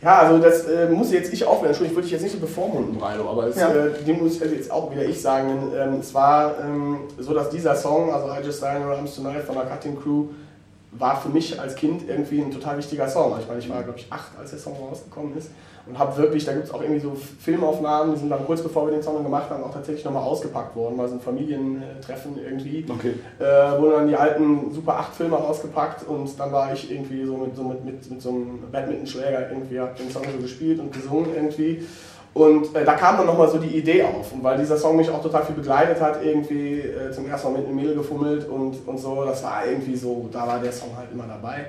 Ja, 0.00 0.18
also 0.20 0.38
das 0.38 0.64
äh, 0.66 0.88
muss 0.88 1.10
jetzt 1.10 1.32
ich 1.32 1.44
aufwählen. 1.44 1.70
Entschuldigung, 1.70 1.90
ich 1.90 1.96
würde 1.96 2.04
dich 2.04 2.12
jetzt 2.12 2.22
nicht 2.22 2.32
so 2.32 2.38
bevormunden, 2.38 2.96
Breilo, 2.96 3.28
aber 3.28 3.48
es, 3.48 3.56
ja. 3.56 3.68
äh, 3.68 4.04
dem 4.04 4.22
muss 4.22 4.38
jetzt 4.38 4.70
auch 4.70 4.92
wieder 4.92 5.04
ich 5.04 5.20
sagen. 5.20 5.72
Ähm, 5.76 5.94
es 6.00 6.14
war 6.14 6.54
ähm, 6.60 6.98
so, 7.18 7.34
dass 7.34 7.50
dieser 7.50 7.74
Song, 7.74 8.12
also 8.12 8.28
I 8.28 8.44
Just 8.44 8.62
Dying 8.62 8.84
Rams 8.84 9.16
Tonight 9.16 9.42
von 9.42 9.56
der 9.56 9.64
Cutting 9.64 10.00
Crew, 10.00 10.26
war 10.92 11.20
für 11.20 11.28
mich 11.28 11.58
als 11.60 11.74
Kind 11.74 12.08
irgendwie 12.08 12.40
ein 12.40 12.52
total 12.52 12.78
wichtiger 12.78 13.08
Song. 13.08 13.34
Ich 13.40 13.48
meine, 13.48 13.58
ich 13.58 13.68
war, 13.68 13.82
glaube 13.82 13.98
ich, 13.98 14.06
acht, 14.10 14.38
als 14.38 14.50
der 14.50 14.58
Song 14.60 14.74
rausgekommen 14.88 15.36
ist 15.36 15.50
und 15.88 15.98
habe 15.98 16.16
wirklich, 16.16 16.44
da 16.44 16.52
gibt 16.52 16.66
es 16.66 16.70
auch 16.72 16.82
irgendwie 16.82 17.00
so 17.00 17.12
Filmaufnahmen, 17.14 18.14
die 18.14 18.20
sind 18.20 18.30
dann 18.30 18.44
kurz 18.44 18.62
bevor 18.62 18.86
wir 18.86 18.92
den 18.92 19.02
Song 19.02 19.22
gemacht 19.22 19.48
haben, 19.48 19.64
auch 19.64 19.72
tatsächlich 19.72 20.04
nochmal 20.04 20.22
ausgepackt 20.22 20.76
worden, 20.76 20.96
mal 20.96 21.08
so 21.08 21.14
ein 21.14 21.20
Familientreffen 21.20 22.38
irgendwie. 22.42 22.84
Okay. 22.88 23.14
Äh, 23.38 23.80
wurden 23.80 23.92
dann 23.92 24.08
die 24.08 24.16
alten 24.16 24.72
Super 24.72 24.98
8 24.98 25.14
Filme 25.14 25.36
ausgepackt 25.36 26.06
und 26.06 26.38
dann 26.38 26.52
war 26.52 26.72
ich 26.72 26.90
irgendwie 26.90 27.24
so 27.24 27.36
mit 27.36 27.56
so, 27.56 27.64
mit, 27.64 27.84
mit, 27.84 28.10
mit 28.10 28.20
so 28.20 28.28
einem 28.30 28.70
Badmintonschläger 28.70 29.50
irgendwie, 29.50 29.80
hab 29.80 29.96
den 29.96 30.10
Song 30.10 30.24
so 30.24 30.42
gespielt 30.42 30.80
und 30.80 30.92
gesungen 30.92 31.34
irgendwie. 31.34 31.86
Und 32.34 32.74
äh, 32.76 32.84
da 32.84 32.94
kam 32.94 33.16
dann 33.16 33.26
nochmal 33.26 33.48
so 33.48 33.58
die 33.58 33.76
Idee 33.78 34.04
auf. 34.04 34.32
Und 34.32 34.44
weil 34.44 34.58
dieser 34.58 34.76
Song 34.76 34.96
mich 34.96 35.10
auch 35.10 35.22
total 35.22 35.44
viel 35.44 35.56
begleitet 35.56 36.00
hat, 36.00 36.22
irgendwie 36.22 36.80
äh, 36.80 37.10
zum 37.10 37.28
ersten 37.28 37.50
Mal 37.50 37.58
mit 37.58 37.66
einem 37.66 37.76
Mädel 37.76 37.94
gefummelt 37.94 38.48
und, 38.48 38.86
und 38.86 38.98
so, 38.98 39.24
das 39.24 39.42
war 39.42 39.66
irgendwie 39.66 39.96
so, 39.96 40.28
da 40.30 40.46
war 40.46 40.60
der 40.60 40.72
Song 40.72 40.90
halt 40.96 41.10
immer 41.12 41.24
dabei. 41.26 41.66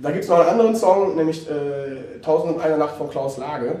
Da 0.00 0.10
gibt 0.10 0.24
es 0.24 0.30
noch 0.30 0.40
einen 0.40 0.48
anderen 0.48 0.76
Song, 0.76 1.16
nämlich 1.16 1.48
äh, 1.48 2.16
1001 2.16 2.78
Nacht 2.78 2.96
von 2.96 3.10
Klaus 3.10 3.36
Lage. 3.36 3.80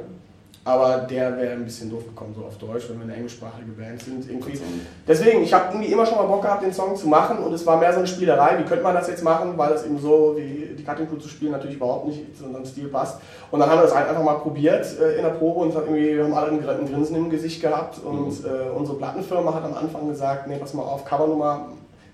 Aber 0.64 0.98
der 0.98 1.36
wäre 1.38 1.54
ein 1.54 1.64
bisschen 1.64 1.90
doof 1.90 2.06
gekommen, 2.06 2.32
so 2.36 2.44
auf 2.44 2.56
Deutsch, 2.56 2.88
wenn 2.88 2.98
wir 2.98 3.04
eine 3.04 3.14
englischsprachige 3.14 3.72
Band 3.72 4.00
sind. 4.00 4.30
Irgendwie. 4.30 4.60
Deswegen, 5.08 5.42
ich 5.42 5.52
habe 5.52 5.72
irgendwie 5.72 5.92
immer 5.92 6.06
schon 6.06 6.18
mal 6.18 6.26
Bock 6.26 6.42
gehabt, 6.42 6.62
den 6.62 6.72
Song 6.72 6.94
zu 6.94 7.08
machen 7.08 7.38
und 7.38 7.52
es 7.52 7.66
war 7.66 7.78
mehr 7.78 7.92
so 7.92 7.98
eine 7.98 8.06
Spielerei. 8.06 8.58
Wie 8.58 8.62
könnte 8.62 8.84
man 8.84 8.94
das 8.94 9.08
jetzt 9.08 9.24
machen, 9.24 9.54
weil 9.56 9.72
es 9.72 9.84
eben 9.84 9.98
so 9.98 10.34
wie 10.36 10.76
die 10.76 10.84
Cutting 10.84 11.08
Crew 11.08 11.16
zu 11.16 11.28
spielen 11.28 11.50
natürlich 11.50 11.76
überhaupt 11.76 12.06
nicht 12.06 12.38
zu 12.38 12.44
unserem 12.44 12.64
Stil 12.64 12.86
passt. 12.88 13.18
Und 13.50 13.58
dann 13.58 13.68
haben 13.68 13.78
wir 13.78 13.82
das 13.82 13.94
halt 13.94 14.08
einfach 14.08 14.22
mal 14.22 14.34
probiert 14.34 14.86
äh, 15.00 15.16
in 15.16 15.22
der 15.22 15.30
Probe 15.30 15.60
und 15.60 15.74
irgendwie, 15.74 16.16
wir 16.16 16.24
haben 16.24 16.34
alle 16.34 16.52
ein 16.52 16.88
Grinsen 16.88 17.16
im 17.16 17.28
Gesicht 17.28 17.60
gehabt 17.60 17.98
und 17.98 18.28
mhm. 18.28 18.46
äh, 18.46 18.70
unsere 18.70 18.98
Plattenfirma 18.98 19.54
hat 19.54 19.64
am 19.64 19.74
Anfang 19.74 20.06
gesagt, 20.06 20.46
nee, 20.46 20.58
pass 20.58 20.74
mal 20.74 20.82
auf, 20.82 21.04
Covernummer 21.04 21.66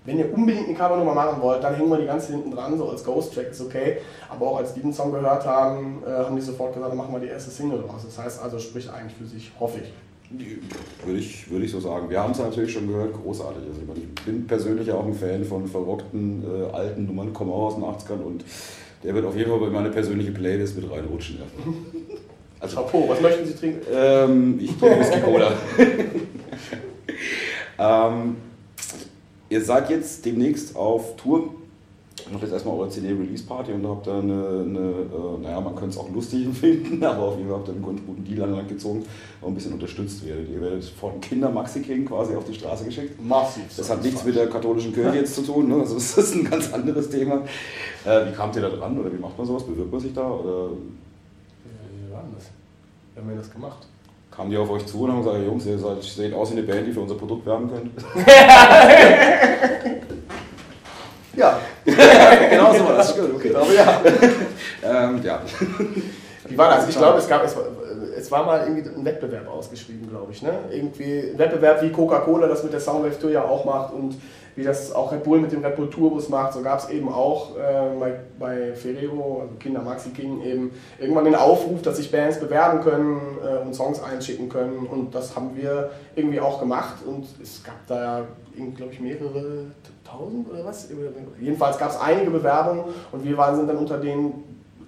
wenn 0.09 0.17
ihr 0.17 0.33
unbedingt 0.33 0.67
eine 0.67 0.75
Covernummer 0.75 1.13
machen 1.13 1.39
wollt, 1.41 1.63
dann 1.63 1.75
hängen 1.75 1.89
wir 1.89 1.99
die 1.99 2.07
ganze 2.07 2.31
hinten 2.31 2.49
dran, 2.51 2.75
so 2.77 2.89
als 2.89 3.03
Ghost-Track 3.03 3.51
ist 3.51 3.61
okay. 3.61 3.97
Aber 4.27 4.47
auch 4.47 4.57
als 4.57 4.73
die 4.73 4.81
den 4.81 4.91
Song 4.91 5.11
gehört 5.11 5.45
haben, 5.45 6.01
äh, 6.05 6.09
haben 6.09 6.35
die 6.35 6.41
sofort 6.41 6.73
gesagt, 6.73 6.91
dann 6.91 6.97
machen 6.97 7.13
wir 7.13 7.19
die 7.19 7.27
erste 7.27 7.51
Single 7.51 7.81
raus. 7.81 8.01
Das 8.03 8.17
heißt 8.17 8.41
also, 8.41 8.57
spricht 8.57 8.89
eigentlich 8.89 9.15
für 9.15 9.25
sich, 9.25 9.51
hoffe 9.59 9.79
ich. 9.83 9.93
Würde 11.05 11.19
ich, 11.19 11.49
würde 11.49 11.65
ich 11.65 11.71
so 11.71 11.79
sagen. 11.79 12.09
Wir 12.09 12.21
haben 12.21 12.31
es 12.31 12.39
natürlich 12.39 12.73
schon 12.73 12.87
gehört, 12.87 13.13
großartig. 13.13 13.63
Also 13.67 13.81
ich 13.95 14.25
bin 14.25 14.47
persönlich 14.47 14.91
auch 14.91 15.05
ein 15.05 15.13
Fan 15.13 15.43
von 15.43 15.67
verrockten 15.67 16.43
äh, 16.43 16.71
alten 16.71 17.05
Nummern, 17.05 17.31
komme 17.31 17.51
auch 17.51 17.67
aus 17.67 17.75
den 17.75 17.83
80ern 17.83 18.23
und 18.23 18.43
der 19.03 19.13
wird 19.13 19.25
auf 19.25 19.35
jeden 19.35 19.49
Fall 19.49 19.59
bei 19.59 19.69
meiner 19.69 19.89
persönlichen 19.89 20.33
Playlist 20.33 20.75
mit 20.75 20.89
reinrutschen. 20.89 21.39
Also, 22.61 22.75
Chapeau, 22.75 23.07
was 23.07 23.21
möchten 23.21 23.45
Sie 23.45 23.53
trinken? 23.53 23.87
Ähm, 23.89 24.59
ich 24.61 24.77
trinke 24.77 24.99
Whisky 24.99 25.21
Cola. 25.21 25.53
ähm, 27.79 28.35
Ihr 29.49 29.63
seid 29.63 29.89
jetzt 29.89 30.25
demnächst 30.25 30.75
auf 30.75 31.15
Tour. 31.15 31.55
Macht 32.31 32.43
jetzt 32.43 32.51
erstmal 32.51 32.77
eure 32.77 32.89
CD-Release-Party 32.89 33.71
und 33.71 33.87
habt 33.87 34.05
da 34.05 34.19
eine, 34.19 34.33
eine 34.33 34.79
äh, 34.79 35.41
naja, 35.41 35.59
man 35.61 35.73
könnte 35.73 35.91
es 35.91 35.97
auch 35.97 36.11
lustig 36.13 36.47
finden, 36.53 37.03
aber 37.03 37.23
auf 37.23 37.37
jeden 37.37 37.49
Fall 37.49 37.57
habt 37.57 37.69
ihr 37.69 37.73
einen 37.73 37.81
guten 37.81 38.23
Deal 38.23 38.43
an 38.43 38.55
Land 38.55 38.69
gezogen 38.69 39.03
und 39.41 39.47
ein 39.47 39.55
bisschen 39.55 39.73
unterstützt 39.73 40.23
werdet. 40.27 40.47
Ihr 40.49 40.61
werdet 40.61 40.83
von 40.83 41.19
Kinder 41.21 41.49
Maxi 41.49 41.81
King 41.81 42.05
quasi 42.05 42.35
auf 42.35 42.43
die 42.45 42.53
Straße 42.53 42.85
geschickt. 42.85 43.19
Massiv. 43.25 43.63
Das 43.75 43.89
hat 43.89 44.03
nichts 44.03 44.23
mit 44.23 44.35
der 44.35 44.47
katholischen 44.47 44.93
Kirche 44.93 45.17
jetzt 45.17 45.33
zu 45.33 45.41
tun, 45.41 45.69
ne? 45.69 45.75
also 45.75 45.95
das 45.95 46.17
ist 46.17 46.35
ein 46.35 46.43
ganz 46.43 46.71
anderes 46.71 47.09
Thema. 47.09 47.41
Äh, 48.05 48.27
wie 48.27 48.35
kamt 48.35 48.55
ihr 48.57 48.61
da 48.61 48.69
dran 48.69 48.99
oder 48.99 49.11
wie 49.11 49.17
macht 49.17 49.35
man 49.35 49.47
sowas? 49.47 49.63
Bewirbt 49.63 49.91
man 49.91 50.01
sich 50.01 50.13
da? 50.13 50.29
Oder? 50.29 50.69
Wie 50.69 52.11
war 52.11 52.23
das? 52.35 52.49
Wie 53.15 53.21
haben 53.21 53.29
wir 53.29 53.37
das 53.37 53.51
gemacht? 53.51 53.87
Kamen 54.39 54.51
die 54.51 54.57
auf 54.57 54.69
euch 54.69 54.85
zu 54.85 55.01
und 55.01 55.11
haben 55.11 55.21
gesagt, 55.21 55.45
Jungs, 55.45 55.65
ihr 55.65 55.77
seid, 55.77 56.01
seht 56.01 56.33
aus 56.33 56.49
wie 56.51 56.57
eine 56.57 56.65
Band, 56.65 56.87
die 56.87 56.93
für 56.93 57.01
unser 57.01 57.15
Produkt 57.15 57.45
werben 57.45 57.69
könnt. 57.69 57.91
ja, 61.35 61.59
genau 61.85 62.73
so 62.73 62.85
war 62.85 62.95
das. 62.95 63.11
Stimmt, 63.11 63.35
okay. 63.35 63.53
Aber 63.53 63.73
ja. 63.73 64.01
ähm, 65.09 65.21
ja. 65.25 65.41
Wie 66.47 66.57
war 66.57 66.69
das? 66.69 66.87
Ich 66.87 66.97
glaube, 66.97 67.17
es 67.17 67.27
gab, 67.27 67.43
es 67.43 67.53
war, 67.53 67.63
es 68.17 68.31
war 68.31 68.45
mal 68.45 68.61
irgendwie 68.65 68.89
ein 68.89 69.03
Wettbewerb 69.03 69.49
ausgeschrieben, 69.49 70.09
glaube 70.09 70.31
ich. 70.31 70.41
Ne? 70.41 70.53
Irgendwie 70.71 71.31
ein 71.31 71.37
Wettbewerb 71.37 71.81
wie 71.81 71.91
Coca-Cola 71.91 72.47
das 72.47 72.63
mit 72.63 72.71
der 72.71 72.79
Soundwave 72.79 73.19
Tour 73.19 73.31
ja 73.31 73.43
auch 73.43 73.65
macht 73.65 73.93
und 73.93 74.15
wie 74.55 74.63
das 74.63 74.91
auch 74.93 75.11
Red 75.11 75.23
Bull 75.23 75.39
mit 75.39 75.51
dem 75.51 75.63
Red 75.63 75.75
Bull 75.75 75.89
Tourbus 75.89 76.29
macht, 76.29 76.53
so 76.53 76.61
gab 76.61 76.79
es 76.79 76.89
eben 76.89 77.09
auch 77.09 77.55
äh, 77.57 77.97
bei, 77.99 78.19
bei 78.37 78.73
Ferrero, 78.73 79.41
also 79.41 79.55
Kinder 79.59 79.81
Maxi 79.81 80.09
King, 80.09 80.41
eben 80.43 80.71
irgendwann 80.99 81.25
den 81.25 81.35
Aufruf, 81.35 81.81
dass 81.81 81.97
sich 81.97 82.11
Bands 82.11 82.39
bewerben 82.39 82.81
können 82.81 83.37
äh, 83.43 83.65
und 83.65 83.73
Songs 83.73 84.01
einschicken 84.01 84.49
können. 84.49 84.87
Und 84.87 85.13
das 85.15 85.35
haben 85.35 85.55
wir 85.55 85.91
irgendwie 86.15 86.39
auch 86.39 86.59
gemacht. 86.59 86.97
Und 87.05 87.25
es 87.41 87.63
gab 87.63 87.75
da, 87.87 88.25
glaube 88.75 88.93
ich, 88.93 88.99
mehrere 88.99 89.65
tausend 90.03 90.49
oder 90.49 90.65
was? 90.65 90.89
Jedenfalls 91.39 91.77
gab 91.77 91.91
es 91.91 91.99
einige 91.99 92.31
Bewerbungen. 92.31 92.85
Und 93.11 93.23
wir 93.23 93.37
waren, 93.37 93.55
sind 93.55 93.67
dann 93.67 93.77
unter 93.77 93.97
den 93.97 94.33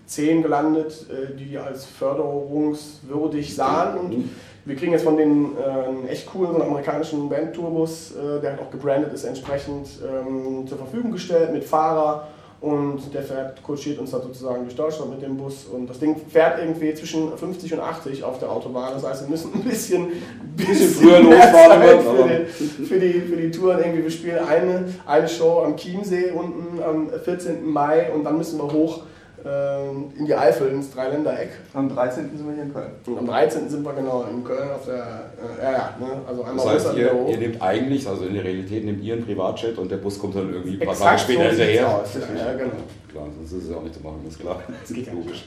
zehn 0.05 0.41
gelandet, 0.41 1.05
äh, 1.09 1.35
die 1.35 1.57
als 1.57 1.85
förderungswürdig 1.85 3.55
sahen. 3.55 3.97
Und 3.97 4.17
mhm 4.17 4.29
wir 4.65 4.75
kriegen 4.75 4.91
jetzt 4.91 5.03
von 5.03 5.17
den 5.17 5.57
äh, 5.57 5.87
einen 5.87 6.07
echt 6.07 6.27
coolen, 6.27 6.51
so 6.51 6.59
einen 6.59 6.69
amerikanischen 6.69 7.29
Band-Tourbus, 7.29 8.11
äh, 8.11 8.41
der 8.41 8.51
halt 8.51 8.61
auch 8.61 8.71
gebrandet 8.71 9.13
ist, 9.13 9.23
entsprechend 9.23 9.87
ähm, 10.03 10.67
zur 10.67 10.77
Verfügung 10.77 11.11
gestellt 11.11 11.51
mit 11.51 11.63
Fahrer 11.63 12.27
und 12.61 13.11
der 13.11 13.23
fährt, 13.23 13.63
kutschiert 13.63 13.97
uns 13.97 14.11
da 14.11 14.21
sozusagen 14.21 14.63
durch 14.63 14.75
Deutschland 14.75 15.09
mit 15.09 15.21
dem 15.23 15.35
Bus 15.35 15.65
und 15.65 15.89
das 15.89 15.97
Ding 15.97 16.15
fährt 16.15 16.59
irgendwie 16.59 16.93
zwischen 16.93 17.35
50 17.35 17.73
und 17.73 17.79
80 17.79 18.23
auf 18.23 18.37
der 18.37 18.51
Autobahn. 18.51 18.93
Das 18.93 19.03
heißt, 19.03 19.23
wir 19.23 19.29
müssen 19.29 19.51
ein 19.55 19.63
bisschen, 19.63 20.09
bisschen 20.55 20.89
früher 20.89 21.21
losfahren 21.21 21.81
für, 21.81 22.27
die, 22.27 22.85
für, 22.85 22.99
die, 22.99 23.21
für 23.21 23.37
die 23.37 23.49
Touren. 23.49 23.79
Irgendwie, 23.79 24.03
wir 24.03 24.11
spielen 24.11 24.45
eine, 24.47 24.85
eine 25.07 25.27
Show 25.27 25.63
am 25.65 25.75
Chiemsee 25.75 26.29
unten 26.29 26.83
am 26.83 27.09
14. 27.09 27.65
Mai 27.65 28.11
und 28.13 28.23
dann 28.23 28.37
müssen 28.37 28.59
wir 28.59 28.71
hoch 28.71 29.01
in 29.43 30.25
die 30.25 30.35
Eifel, 30.35 30.69
ins 30.69 30.91
Dreiländereck. 30.91 31.49
Am 31.73 31.89
13. 31.89 32.29
sind 32.37 32.45
wir 32.45 32.53
hier 32.53 32.63
in 32.63 32.73
Köln. 32.73 32.91
Und 33.05 33.17
am 33.17 33.27
13. 33.27 33.69
sind 33.69 33.83
wir 33.83 33.93
genau 33.93 34.25
in 34.29 34.43
Köln 34.43 34.69
auf 34.69 34.85
der, 34.85 34.95
äh, 34.95 35.63
ja, 35.63 35.71
ja, 35.71 35.95
ne? 35.99 36.21
also 36.27 36.43
einmal 36.43 36.65
Das 36.65 36.85
heißt, 36.85 36.97
ihr, 36.97 37.27
ihr, 37.27 37.37
nehmt 37.37 37.61
eigentlich, 37.61 38.07
also 38.07 38.25
in 38.25 38.35
der 38.35 38.43
Realität 38.43 38.85
nehmt 38.85 39.03
ihr 39.03 39.15
einen 39.15 39.25
Privatjet 39.25 39.77
und 39.77 39.89
der 39.89 39.97
Bus 39.97 40.19
kommt 40.19 40.35
dann 40.35 40.53
irgendwie 40.53 40.79
ein 40.79 40.87
paar 40.87 40.97
Tage 40.97 41.19
später 41.19 41.43
so 41.43 41.49
hinterher. 41.49 41.87
Aus, 41.87 42.09
ja, 42.15 42.53
genau. 42.53 42.71
Klar, 43.09 43.25
sonst 43.35 43.51
ist 43.51 43.69
es 43.69 43.75
auch 43.75 43.81
nicht 43.83 43.95
zu 43.95 44.01
machen, 44.01 44.23
ist 44.27 44.39
klar. 44.39 44.61
Das 44.81 44.93
geht 44.93 45.11
logisch. 45.11 45.45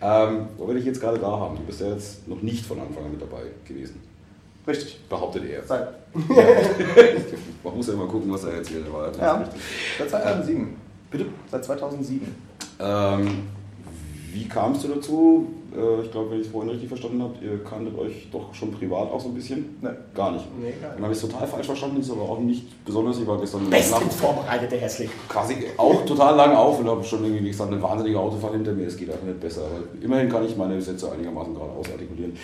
Ähm, 0.00 0.46
wo 0.56 0.68
wir 0.68 0.74
dich 0.74 0.84
jetzt 0.84 1.00
gerade 1.00 1.18
da 1.18 1.30
haben, 1.30 1.56
du 1.56 1.62
bist 1.62 1.80
ja 1.80 1.88
jetzt 1.88 2.28
noch 2.28 2.40
nicht 2.40 2.64
von 2.64 2.78
Anfang 2.80 3.04
an 3.04 3.10
mit 3.10 3.20
dabei 3.20 3.42
gewesen. 3.66 4.00
Richtig. 4.66 5.00
Behauptet 5.08 5.44
er. 5.50 5.64
Seit. 5.64 5.88
Man 7.64 7.76
muss 7.76 7.86
ja 7.86 7.94
immer 7.94 8.06
gucken, 8.06 8.30
was 8.30 8.44
er 8.44 8.54
erzählt. 8.54 8.84
Aber 8.86 9.10
ja. 9.18 9.48
Seit 9.98 10.10
2007. 10.10 10.76
Bitte? 11.10 11.26
Seit 11.50 11.64
2007. 11.64 12.47
Ähm, 12.80 13.48
wie 14.32 14.48
kamst 14.48 14.84
du 14.84 14.88
dazu? 14.88 15.48
äh, 15.76 16.04
ich 16.04 16.10
glaube, 16.10 16.30
wenn 16.30 16.40
ich 16.40 16.46
es 16.46 16.52
vorhin 16.52 16.70
richtig 16.70 16.88
verstanden 16.88 17.22
habe, 17.22 17.34
ihr 17.42 17.62
kanntet 17.64 17.98
euch 17.98 18.28
doch 18.32 18.54
schon 18.54 18.72
privat 18.72 19.10
auch 19.10 19.20
so 19.20 19.28
ein 19.28 19.34
bisschen? 19.34 19.76
Nee. 19.80 19.90
Gar 20.14 20.32
nicht. 20.32 20.44
Nee, 20.60 20.74
gar 20.80 20.92
Dann 20.92 21.02
habe 21.02 21.12
ich 21.12 21.22
es 21.22 21.28
total 21.28 21.46
falsch 21.46 21.66
verstanden, 21.66 22.00
ist 22.00 22.10
aber 22.10 22.22
auch 22.22 22.38
nicht 22.40 22.84
besonders. 22.84 23.18
Ich 23.18 23.26
war 23.26 23.38
gestern 23.38 23.68
Bestens 23.70 24.14
vorbereitet, 24.16 24.72
der 24.72 24.80
Hässlich. 24.80 25.10
quasi 25.28 25.54
auch 25.76 26.04
total 26.04 26.36
lang 26.36 26.54
auf 26.54 26.78
und 26.80 26.88
habe 26.88 27.04
schon 27.04 27.24
irgendwie 27.24 27.48
gesagt, 27.48 27.72
eine 27.72 27.82
wahnsinnige 27.82 28.18
Autofahrt 28.18 28.54
hinter 28.54 28.72
mir, 28.72 28.86
es 28.86 28.96
geht 28.96 29.10
einfach 29.10 29.26
nicht 29.26 29.40
besser. 29.40 29.62
Aber 29.62 30.04
immerhin 30.04 30.28
kann 30.28 30.44
ich 30.44 30.56
meine 30.56 30.80
Sätze 30.80 31.10
einigermaßen 31.12 31.54
geradeaus 31.54 31.86
artikulieren. 31.90 32.36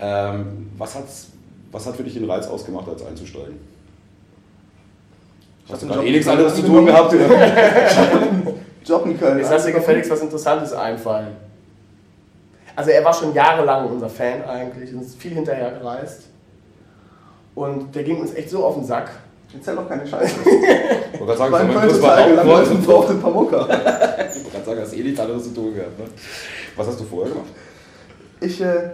Ähm, 0.00 0.70
was, 0.76 0.94
hat's, 0.94 1.28
was 1.72 1.86
hat 1.86 1.96
für 1.96 2.02
dich 2.04 2.14
den 2.14 2.30
Reiz 2.30 2.46
ausgemacht, 2.46 2.88
als 2.88 3.04
einzusteigen? 3.04 3.74
Hast 5.68 5.82
du 5.82 5.86
gerade 5.86 6.06
eh 6.06 6.10
nichts 6.10 6.28
anderes 6.28 6.54
zu 6.56 6.62
tun 6.62 6.84
gehabt? 6.84 7.14
Oder? 8.84 8.96
Job 8.98 9.06
in 9.06 9.18
Köln. 9.18 9.38
Jetzt 9.38 9.50
lass 9.50 9.64
dir 9.64 9.72
gefälligst 9.72 10.10
was 10.10 10.20
Interessantes 10.20 10.72
einfallen. 10.72 11.36
Also 12.76 12.90
er 12.90 13.04
war 13.04 13.14
schon 13.14 13.32
jahrelang 13.34 13.88
unser 13.88 14.08
Fan 14.08 14.42
eigentlich 14.44 14.92
und 14.92 15.02
ist 15.02 15.16
viel 15.20 15.32
hinterher 15.32 15.72
gereist. 15.72 16.24
Und 17.54 17.94
der 17.94 18.02
ging 18.02 18.20
uns 18.20 18.34
echt 18.34 18.50
so 18.50 18.64
auf 18.64 18.74
den 18.74 18.84
Sack. 18.84 19.10
Erzähl 19.54 19.76
doch 19.76 19.88
keine 19.88 20.06
Scheiße. 20.06 20.34
Ich 21.14 21.20
wollte 21.20 21.38
gerade 21.38 21.54
sagen, 21.56 21.68
Mein 21.68 21.88
das 21.88 21.92
Köln 21.92 22.02
war 22.02 22.16
total 22.16 22.22
auch 22.22 22.28
gelangweilt 22.28 22.70
und 22.70 22.86
braucht 22.86 23.10
ein 23.10 23.20
paar 23.22 23.30
Mucker. 23.30 23.60
Ich 23.62 23.70
wollte 23.70 24.50
gerade 24.50 24.64
sagen, 24.64 24.80
hast 24.80 24.94
eh 24.96 25.02
nichts 25.04 25.20
anderes 25.20 25.44
zu 25.44 25.50
tun 25.54 25.72
gehabt. 25.74 25.96
Ne? 25.96 26.06
Was 26.74 26.88
hast 26.88 26.98
du 26.98 27.04
vorher 27.04 27.32
gemacht? 27.32 27.48
Ich, 28.40 28.60
äh, 28.60 28.90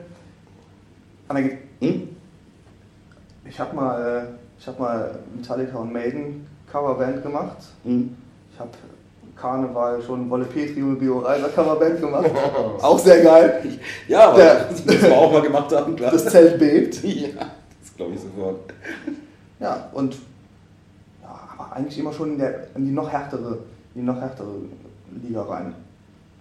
Hm? 1.80 2.08
ich 3.48 3.58
habe 3.58 3.74
mal, 3.74 4.26
äh, 4.28 4.60
ich 4.60 4.66
hab 4.66 4.78
mal 4.78 5.18
Metallica 5.34 5.78
und 5.78 5.92
Maiden 5.92 6.46
Coverband 6.70 7.22
gemacht. 7.22 7.56
Hm? 7.84 8.14
Ich 8.52 8.60
habe 8.60 8.68
Karneval 9.40 10.02
schon 10.02 10.28
Wolle 10.28 10.44
Petri 10.44 10.82
und 10.82 10.98
Bio 10.98 11.18
Reiser 11.20 11.48
Coverband 11.48 12.00
gemacht. 12.00 12.30
Auch 12.82 12.98
sehr 12.98 13.22
geil. 13.22 13.78
Ja, 14.08 14.28
aber 14.30 14.38
Der- 14.38 14.64
das 14.64 14.84
müssen 14.84 15.02
wir 15.02 15.16
auch 15.16 15.32
mal 15.32 15.42
gemacht 15.42 15.74
haben, 15.74 15.96
klar. 15.96 16.10
Das 16.10 16.26
Zelt 16.26 16.58
bebt. 16.58 17.02
ja, 17.04 17.28
das 17.82 17.96
glaube 17.96 18.14
ich 18.14 18.20
sofort. 18.20 18.56
Ja, 19.58 19.88
und 19.92 20.14
ja, 21.22 21.40
aber 21.56 21.72
eigentlich 21.76 21.98
immer 21.98 22.12
schon 22.12 22.32
in, 22.32 22.38
der, 22.38 22.66
in 22.74 22.84
die 22.86 22.92
noch 22.92 23.10
härtere, 23.10 23.58
in 23.94 24.00
die 24.02 24.06
noch 24.06 24.20
härtere 24.20 24.48
Liga 25.22 25.42
rein. 25.42 25.74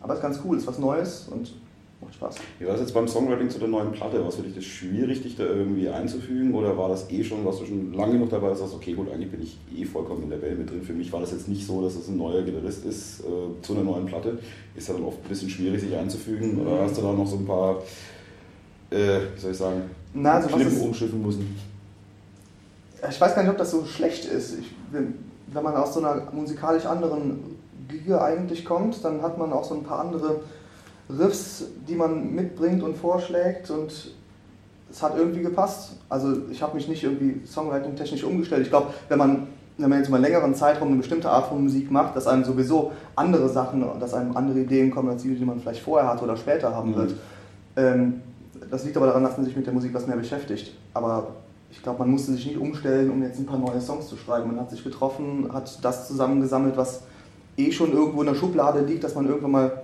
Aber 0.01 0.13
ist 0.13 0.21
ganz 0.21 0.39
cool, 0.45 0.57
ist 0.57 0.67
was 0.67 0.79
Neues 0.79 1.27
und 1.29 1.53
macht 2.01 2.13
Spaß. 2.15 2.35
Wie 2.59 2.65
war 2.65 2.73
das 2.73 2.81
jetzt 2.81 2.93
beim 2.93 3.07
Songwriting 3.07 3.49
zu 3.49 3.59
der 3.59 3.67
neuen 3.67 3.91
Platte? 3.91 4.21
War 4.21 4.29
es 4.29 4.35
für 4.35 4.43
dich 4.43 4.55
das 4.55 4.63
schwierig, 4.63 5.21
dich 5.21 5.35
da 5.35 5.43
irgendwie 5.43 5.89
einzufügen? 5.89 6.53
Oder 6.53 6.77
war 6.77 6.89
das 6.89 7.09
eh 7.09 7.23
schon, 7.23 7.45
warst 7.45 7.61
du 7.61 7.65
schon 7.65 7.93
lange 7.93 8.13
genug 8.13 8.29
dabei, 8.29 8.49
dass 8.49 8.59
du 8.59 8.65
sagst, 8.65 8.75
okay, 8.77 8.93
gut, 8.93 9.11
eigentlich 9.11 9.31
bin 9.31 9.41
ich 9.41 9.57
eh 9.75 9.85
vollkommen 9.85 10.23
in 10.23 10.29
der 10.29 10.41
Welt 10.41 10.57
mit 10.57 10.69
drin. 10.69 10.81
Für 10.81 10.93
mich 10.93 11.11
war 11.11 11.19
das 11.19 11.31
jetzt 11.31 11.47
nicht 11.47 11.65
so, 11.65 11.81
dass 11.81 11.95
es 11.95 12.07
ein 12.07 12.17
neuer 12.17 12.41
Gitarrist 12.43 12.85
ist 12.85 13.21
äh, 13.21 13.23
zu 13.61 13.73
einer 13.73 13.83
neuen 13.83 14.05
Platte. 14.05 14.39
Ist 14.75 14.87
ja 14.87 14.93
dann 14.93 15.03
oft 15.03 15.23
ein 15.23 15.29
bisschen 15.29 15.49
schwierig, 15.49 15.81
sich 15.81 15.95
einzufügen. 15.95 16.59
Oder 16.59 16.83
hast 16.83 16.97
du 16.97 17.01
da 17.01 17.11
noch 17.11 17.27
so 17.27 17.37
ein 17.37 17.45
paar, 17.45 17.81
äh, 18.91 19.19
wie 19.35 19.39
soll 19.39 19.51
ich 19.51 19.57
sagen, 19.57 19.81
Na, 20.13 20.33
also 20.33 20.51
was 20.51 20.61
Klippen 20.61 20.81
umschiffen 20.81 21.21
müssen? 21.21 21.55
ich 23.07 23.21
weiß 23.21 23.35
gar 23.35 23.43
nicht, 23.43 23.51
ob 23.51 23.57
das 23.57 23.71
so 23.71 23.85
schlecht 23.85 24.25
ist. 24.25 24.59
Ich, 24.59 24.71
wenn, 24.91 25.13
man 25.53 25.75
aus 25.75 25.93
so 25.93 25.99
einer 25.99 26.27
musikalisch 26.31 26.85
anderen 26.85 27.57
Liga 27.89 28.21
eigentlich 28.23 28.65
kommt, 28.65 29.03
dann 29.03 29.21
hat 29.21 29.37
man 29.37 29.53
auch 29.53 29.63
so 29.63 29.75
ein 29.75 29.83
paar 29.83 29.99
andere 29.99 30.41
Riffs, 31.09 31.65
die 31.87 31.95
man 31.95 32.33
mitbringt 32.35 32.83
und 32.83 32.95
vorschlägt 32.97 33.69
und 33.71 33.91
es 34.91 35.03
hat 35.03 35.17
irgendwie 35.17 35.41
gepasst. 35.41 35.97
Also 36.07 36.33
ich 36.51 36.61
habe 36.61 36.75
mich 36.75 36.87
nicht 36.87 37.03
irgendwie 37.03 37.45
songwriting-technisch 37.45 38.23
umgestellt. 38.23 38.63
Ich 38.63 38.69
glaube, 38.69 38.87
wenn 39.07 39.17
man, 39.17 39.47
wenn 39.77 39.89
man 39.89 39.99
jetzt 39.99 40.09
mal 40.09 40.17
einen 40.17 40.25
längeren 40.25 40.53
Zeitraum 40.55 40.89
eine 40.89 40.97
bestimmte 40.97 41.29
Art 41.29 41.47
von 41.47 41.63
Musik 41.63 41.89
macht, 41.91 42.15
dass 42.15 42.27
einem 42.27 42.43
sowieso 42.43 42.91
andere 43.15 43.49
Sachen, 43.49 43.83
dass 43.99 44.13
einem 44.13 44.35
andere 44.35 44.59
Ideen 44.59 44.91
kommen, 44.91 45.09
als 45.09 45.23
die, 45.23 45.33
die 45.35 45.45
man 45.45 45.59
vielleicht 45.59 45.81
vorher 45.81 46.09
hatte 46.09 46.23
oder 46.23 46.37
später 46.37 46.75
haben 46.75 46.91
Mhm. 46.91 46.95
wird. 46.95 47.15
Ähm, 47.75 48.21
das 48.69 48.83
liegt 48.83 48.97
aber 48.97 49.07
daran, 49.07 49.23
dass 49.23 49.37
man 49.37 49.45
sich 49.45 49.55
mit 49.55 49.65
der 49.65 49.73
Musik 49.73 49.93
was 49.93 50.05
mehr 50.05 50.17
beschäftigt. 50.17 50.73
Aber 50.93 51.27
ich 51.71 51.81
glaube, 51.81 51.99
man 51.99 52.09
musste 52.09 52.31
sich 52.33 52.45
nicht 52.47 52.57
umstellen, 52.57 53.09
um 53.11 53.21
jetzt 53.23 53.39
ein 53.39 53.45
paar 53.45 53.59
neue 53.59 53.79
Songs 53.79 54.07
zu 54.07 54.17
schreiben. 54.17 54.47
Man 54.47 54.59
hat 54.59 54.69
sich 54.69 54.83
getroffen, 54.83 55.49
hat 55.53 55.83
das 55.83 56.07
zusammengesammelt, 56.07 56.75
was 56.77 57.01
eh 57.57 57.71
schon 57.71 57.93
irgendwo 57.93 58.21
in 58.21 58.27
der 58.27 58.35
Schublade 58.35 58.81
liegt, 58.81 59.03
dass 59.03 59.15
man 59.15 59.27
irgendwann 59.27 59.51
mal. 59.51 59.83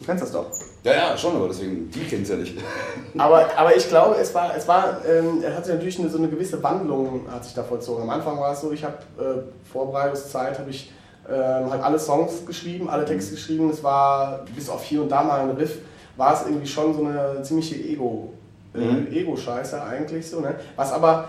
Du 0.00 0.06
kennst 0.06 0.22
das 0.24 0.32
doch. 0.32 0.46
Ja, 0.82 0.92
ja, 0.92 1.16
schon, 1.16 1.36
aber 1.36 1.48
deswegen, 1.48 1.90
die 1.90 2.00
kennt 2.00 2.22
es 2.22 2.30
ja 2.30 2.36
nicht. 2.36 2.56
Aber, 3.18 3.44
aber 3.56 3.76
ich 3.76 3.86
glaube, 3.88 4.14
es 4.16 4.34
war, 4.34 4.56
es 4.56 4.66
war, 4.66 4.98
ähm, 5.04 5.42
er 5.42 5.54
hat 5.56 5.66
sich 5.66 5.74
natürlich 5.74 5.98
eine, 5.98 6.08
so 6.08 6.16
eine 6.16 6.28
gewisse 6.28 6.62
Wandlung 6.62 7.26
hat 7.30 7.44
sich 7.44 7.52
da 7.54 7.62
vollzogen. 7.62 8.04
Am 8.04 8.10
Anfang 8.10 8.38
war 8.40 8.52
es 8.52 8.60
so, 8.60 8.72
ich 8.72 8.82
habe 8.84 8.94
äh, 9.18 9.70
Vorbereitungszeit, 9.70 10.58
habe 10.58 10.70
ich 10.70 10.90
ähm, 11.28 11.70
halt 11.70 11.82
alle 11.82 11.98
Songs 11.98 12.46
geschrieben, 12.46 12.88
alle 12.88 13.04
Texte 13.04 13.32
geschrieben. 13.32 13.68
Es 13.68 13.82
war 13.82 14.44
bis 14.54 14.70
auf 14.70 14.82
hier 14.84 15.02
und 15.02 15.10
da 15.10 15.22
mal 15.22 15.40
ein 15.40 15.50
Riff, 15.50 15.78
war 16.16 16.32
es 16.34 16.46
irgendwie 16.46 16.66
schon 16.66 16.94
so 16.94 17.04
eine 17.04 17.42
ziemliche 17.42 17.74
Ego, 17.74 18.32
äh, 18.74 18.78
Mhm. 18.78 19.12
Ego-Scheiße 19.12 19.82
eigentlich 19.82 20.30
so. 20.30 20.40
Ne? 20.40 20.54
Was 20.76 20.92
aber 20.92 21.28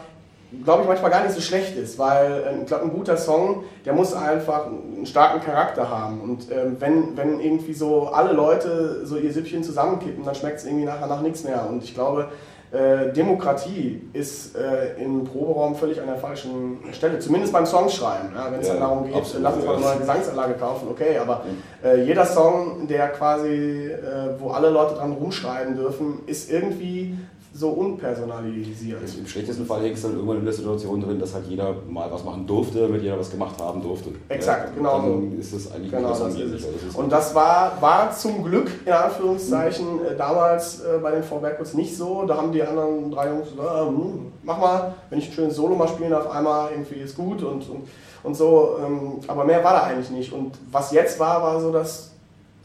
glaube 0.63 0.81
ich, 0.81 0.87
manchmal 0.87 1.11
gar 1.11 1.23
nicht 1.23 1.33
so 1.33 1.41
schlecht 1.41 1.77
ist, 1.77 1.97
weil 1.97 2.43
äh, 2.45 2.61
ich 2.61 2.67
glaube, 2.67 2.83
ein 2.83 2.93
guter 2.93 3.17
Song, 3.17 3.63
der 3.85 3.93
muss 3.93 4.13
einfach 4.13 4.67
einen 4.67 5.05
starken 5.05 5.41
Charakter 5.41 5.89
haben. 5.89 6.21
Und 6.21 6.51
ähm, 6.51 6.77
wenn, 6.79 7.17
wenn 7.17 7.39
irgendwie 7.39 7.73
so 7.73 8.07
alle 8.07 8.33
Leute 8.33 9.05
so 9.05 9.17
ihr 9.17 9.31
Süppchen 9.31 9.63
zusammenkippen, 9.63 10.23
dann 10.25 10.35
schmeckt 10.35 10.59
es 10.59 10.65
irgendwie 10.65 10.85
nachher 10.85 11.07
nach 11.07 11.21
nichts 11.21 11.43
mehr. 11.43 11.65
Und 11.69 11.83
ich 11.83 11.93
glaube, 11.93 12.29
äh, 12.71 13.11
Demokratie 13.11 14.01
ist 14.13 14.55
äh, 14.55 15.01
im 15.01 15.25
Proberaum 15.25 15.75
völlig 15.75 15.99
an 15.99 16.07
der 16.07 16.15
falschen 16.15 16.79
Stelle, 16.93 17.19
zumindest 17.19 17.51
beim 17.51 17.65
Songschreiben. 17.65 18.29
Ja, 18.33 18.49
wenn 18.49 18.61
es 18.61 18.67
Ja, 18.67 18.75
dann 18.75 18.83
darum 18.83 19.05
geht, 19.05 19.15
absolut, 19.15 19.43
lass 19.43 19.55
uns 19.55 19.65
mal 19.65 19.75
eine 19.75 19.85
neue 19.85 19.97
Gesangsanlage 19.97 20.53
kaufen, 20.53 20.87
okay, 20.89 21.17
aber 21.17 21.43
äh, 21.83 22.01
jeder 22.03 22.25
Song, 22.25 22.87
der 22.87 23.09
quasi, 23.09 23.87
äh, 23.87 24.39
wo 24.39 24.51
alle 24.51 24.69
Leute 24.69 24.95
dran 24.95 25.11
rumschreiben 25.11 25.75
dürfen, 25.75 26.19
ist 26.27 26.49
irgendwie 26.49 27.17
so 27.61 27.69
unpersonalisiert. 27.69 29.01
Im 29.17 29.27
schlechtesten 29.27 29.67
Fall 29.67 29.83
hängst 29.83 30.03
du 30.03 30.07
dann 30.07 30.17
irgendwann 30.17 30.39
in 30.39 30.45
der 30.45 30.53
Situation 30.53 30.99
drin, 30.99 31.19
dass 31.19 31.33
halt 31.35 31.45
jeder 31.47 31.75
mal 31.87 32.11
was 32.11 32.23
machen 32.23 32.47
durfte, 32.47 32.79
damit 32.81 33.03
jeder 33.03 33.19
was 33.19 33.29
gemacht 33.29 33.55
haben 33.61 33.83
durfte. 33.83 34.09
Exakt, 34.29 34.69
ja, 34.69 34.75
genau 34.75 34.99
Dann 34.99 35.39
ist 35.39 35.53
es 35.53 35.71
eigentlich 35.71 35.91
Genau, 35.91 36.09
das 36.09 36.21
ist 36.21 36.39
es. 36.39 36.51
das 36.63 36.83
ist 36.89 36.95
Und 36.95 37.11
das 37.11 37.35
war, 37.35 37.79
war 37.79 38.11
zum 38.11 38.43
Glück, 38.43 38.71
in 38.83 38.91
Anführungszeichen, 38.91 40.03
äh, 40.03 40.17
damals 40.17 40.81
äh, 40.81 40.97
bei 41.01 41.11
den 41.11 41.21
Backwards 41.21 41.75
nicht 41.75 41.95
so. 41.95 42.23
Da 42.25 42.35
haben 42.35 42.51
die 42.51 42.63
anderen 42.63 43.11
drei 43.11 43.29
Jungs 43.29 43.51
gesagt, 43.51 43.69
ah, 43.69 43.87
hm, 43.87 44.31
mach 44.41 44.57
mal, 44.57 44.95
wenn 45.11 45.19
ich 45.19 45.29
ein 45.29 45.33
schönes 45.33 45.55
Solo 45.55 45.75
mal 45.75 45.87
spielen 45.87 46.09
darf, 46.09 46.29
einmal 46.31 46.71
irgendwie 46.71 46.95
ist 46.95 47.15
gut 47.15 47.43
und, 47.43 47.69
und, 47.69 47.87
und 48.23 48.35
so. 48.35 48.77
Ähm, 48.83 49.19
aber 49.27 49.45
mehr 49.45 49.63
war 49.63 49.73
da 49.73 49.83
eigentlich 49.83 50.09
nicht. 50.09 50.33
Und 50.33 50.57
was 50.71 50.91
jetzt 50.91 51.19
war, 51.19 51.43
war 51.43 51.61
so, 51.61 51.71
dass 51.71 52.10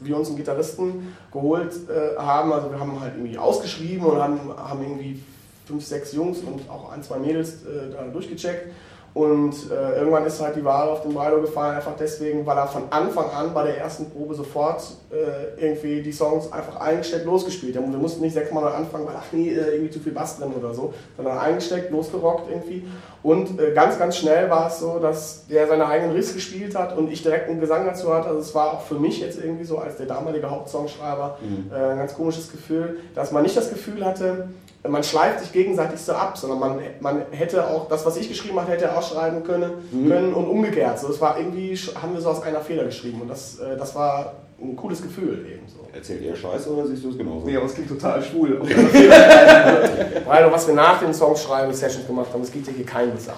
wir 0.00 0.16
uns 0.16 0.28
einen 0.28 0.36
Gitarristen 0.36 1.14
geholt 1.32 1.72
äh, 1.88 2.18
haben. 2.18 2.52
Also 2.52 2.70
wir 2.70 2.78
haben 2.78 3.00
halt 3.00 3.14
irgendwie 3.16 3.38
ausgeschrieben 3.38 4.06
und 4.06 4.18
haben, 4.18 4.38
haben 4.56 4.82
irgendwie 4.82 5.22
fünf, 5.66 5.84
sechs 5.84 6.12
Jungs 6.12 6.38
und 6.40 6.68
auch 6.70 6.92
ein, 6.92 7.02
zwei 7.02 7.18
Mädels 7.18 7.64
äh, 7.64 7.90
da 7.92 8.02
durchgecheckt. 8.04 8.72
Und 9.16 9.70
äh, 9.70 9.98
irgendwann 9.98 10.26
ist 10.26 10.42
halt 10.42 10.56
die 10.56 10.64
Wahl 10.64 10.90
auf 10.90 11.00
den 11.00 11.14
Breilo 11.14 11.40
gefallen, 11.40 11.76
einfach 11.76 11.94
deswegen, 11.98 12.44
weil 12.44 12.58
er 12.58 12.66
von 12.66 12.82
Anfang 12.90 13.30
an 13.30 13.54
bei 13.54 13.64
der 13.64 13.78
ersten 13.78 14.10
Probe 14.10 14.34
sofort 14.34 14.82
äh, 15.10 15.58
irgendwie 15.58 16.02
die 16.02 16.12
Songs 16.12 16.52
einfach 16.52 16.78
eingesteckt 16.80 17.24
losgespielt 17.24 17.78
hat. 17.78 17.90
Wir 17.90 17.98
mussten 17.98 18.20
nicht 18.20 18.34
sechsmal 18.34 18.62
neu 18.64 18.68
anfangen, 18.72 19.06
weil 19.06 19.14
ach 19.16 19.32
nee, 19.32 19.48
äh, 19.48 19.72
irgendwie 19.72 19.90
zu 19.90 20.00
viel 20.00 20.12
Bass 20.12 20.38
drin 20.38 20.52
oder 20.52 20.74
so, 20.74 20.92
sondern 21.16 21.38
eingesteckt, 21.38 21.90
losgerockt 21.90 22.50
irgendwie. 22.50 22.86
Und 23.22 23.58
äh, 23.58 23.72
ganz, 23.72 23.98
ganz 23.98 24.18
schnell 24.18 24.50
war 24.50 24.66
es 24.66 24.80
so, 24.80 24.98
dass 24.98 25.46
der 25.46 25.66
seine 25.66 25.86
eigenen 25.86 26.14
Riffs 26.14 26.34
gespielt 26.34 26.76
hat 26.76 26.94
und 26.94 27.10
ich 27.10 27.22
direkt 27.22 27.48
einen 27.48 27.58
Gesang 27.58 27.86
dazu 27.86 28.12
hatte. 28.12 28.28
Also 28.28 28.40
es 28.40 28.54
war 28.54 28.74
auch 28.74 28.82
für 28.82 28.96
mich 28.96 29.18
jetzt 29.20 29.42
irgendwie 29.42 29.64
so 29.64 29.78
als 29.78 29.96
der 29.96 30.04
damalige 30.04 30.50
Hauptsongschreiber 30.50 31.38
Mhm. 31.40 31.70
äh, 31.72 31.92
ein 31.92 31.98
ganz 31.98 32.14
komisches 32.14 32.52
Gefühl, 32.52 32.98
dass 33.14 33.32
man 33.32 33.42
nicht 33.44 33.56
das 33.56 33.70
Gefühl 33.70 34.04
hatte, 34.04 34.48
man 34.88 35.02
schleift 35.02 35.40
sich 35.40 35.52
gegenseitig 35.52 36.00
so 36.00 36.12
ab, 36.12 36.36
sondern 36.38 36.58
man, 36.58 36.78
man 37.00 37.22
hätte 37.30 37.66
auch 37.68 37.88
das, 37.88 38.04
was 38.06 38.16
ich 38.16 38.28
geschrieben 38.28 38.58
habe, 38.60 38.70
hätte 38.70 38.84
er 38.86 38.98
auch 38.98 39.02
schreiben 39.02 39.42
können, 39.44 39.70
Mhm. 39.92 40.08
können 40.08 40.34
und 40.34 40.46
umgekehrt. 40.46 40.98
So, 40.98 41.08
es 41.08 41.20
war 41.20 41.38
irgendwie, 41.38 41.74
haben 42.00 42.14
wir 42.14 42.20
so 42.20 42.30
aus 42.30 42.42
einer 42.42 42.60
Feder 42.60 42.84
geschrieben 42.84 43.20
und 43.22 43.28
das, 43.28 43.58
äh, 43.58 43.76
das 43.76 43.94
war 43.94 44.34
ein 44.60 44.74
cooles 44.76 45.02
Gefühl 45.02 45.46
eben 45.52 45.66
so. 45.68 45.86
Erzählt 45.94 46.22
ihr 46.22 46.34
Scheiße 46.34 46.70
oder 46.72 46.86
siehst 46.86 47.04
du 47.04 47.10
es 47.10 47.18
genauso? 47.18 47.46
Nee, 47.46 47.56
aber 47.56 47.66
es 47.66 47.74
klingt 47.74 47.88
total 47.88 48.22
schwul. 48.22 48.60
Weil 50.26 50.50
was 50.52 50.66
wir 50.66 50.74
nach 50.74 51.00
den 51.00 51.12
Songschreiben 51.14 51.72
Sessions 51.74 52.06
gemacht 52.06 52.28
haben, 52.32 52.42
es 52.42 52.52
geht 52.52 52.66
ja 52.66 52.72
hier 52.74 52.86
keines 52.86 53.28
an. 53.28 53.36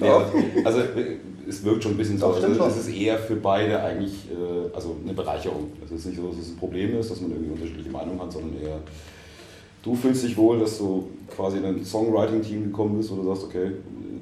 Ja, 0.00 0.24
also 0.64 0.80
es 1.48 1.64
wirkt 1.64 1.82
schon 1.82 1.92
ein 1.92 1.96
bisschen 1.96 2.18
so. 2.18 2.26
Also, 2.28 2.46
es 2.66 2.76
ist 2.76 2.88
eher 2.94 3.18
für 3.18 3.36
beide 3.36 3.80
eigentlich 3.82 4.28
äh, 4.30 4.74
also 4.74 4.96
eine 5.02 5.12
Bereicherung. 5.14 5.72
Es 5.84 5.90
ist 5.92 6.06
nicht 6.06 6.16
so, 6.16 6.28
dass 6.28 6.38
es 6.38 6.48
ein 6.50 6.56
Problem 6.56 6.98
ist, 6.98 7.10
dass 7.10 7.20
man 7.20 7.30
irgendwie 7.30 7.52
unterschiedliche 7.52 7.90
Meinungen 7.90 8.20
hat, 8.20 8.32
sondern 8.32 8.60
eher 8.60 8.78
du 9.82 9.94
fühlst 9.94 10.22
dich 10.24 10.36
wohl, 10.36 10.58
dass 10.60 10.78
du 10.78 11.08
quasi 11.34 11.58
in 11.58 11.64
ein 11.64 11.84
Songwriting-Team 11.84 12.64
gekommen 12.64 12.96
bist, 12.98 13.10
wo 13.10 13.16
du 13.16 13.24
sagst, 13.24 13.44
okay, 13.44 13.72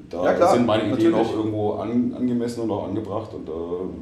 da 0.09 0.23
Ja, 0.25 0.33
klar, 0.33 0.53
sind 0.53 0.65
meine 0.65 0.83
Ideen 0.91 1.11
natürlich. 1.11 1.15
auch 1.15 1.35
irgendwo 1.37 1.71
an, 1.73 2.13
angemessen 2.17 2.61
und 2.61 2.71
auch 2.71 2.87
angebracht 2.87 3.33
und 3.33 3.47
da 3.47 3.53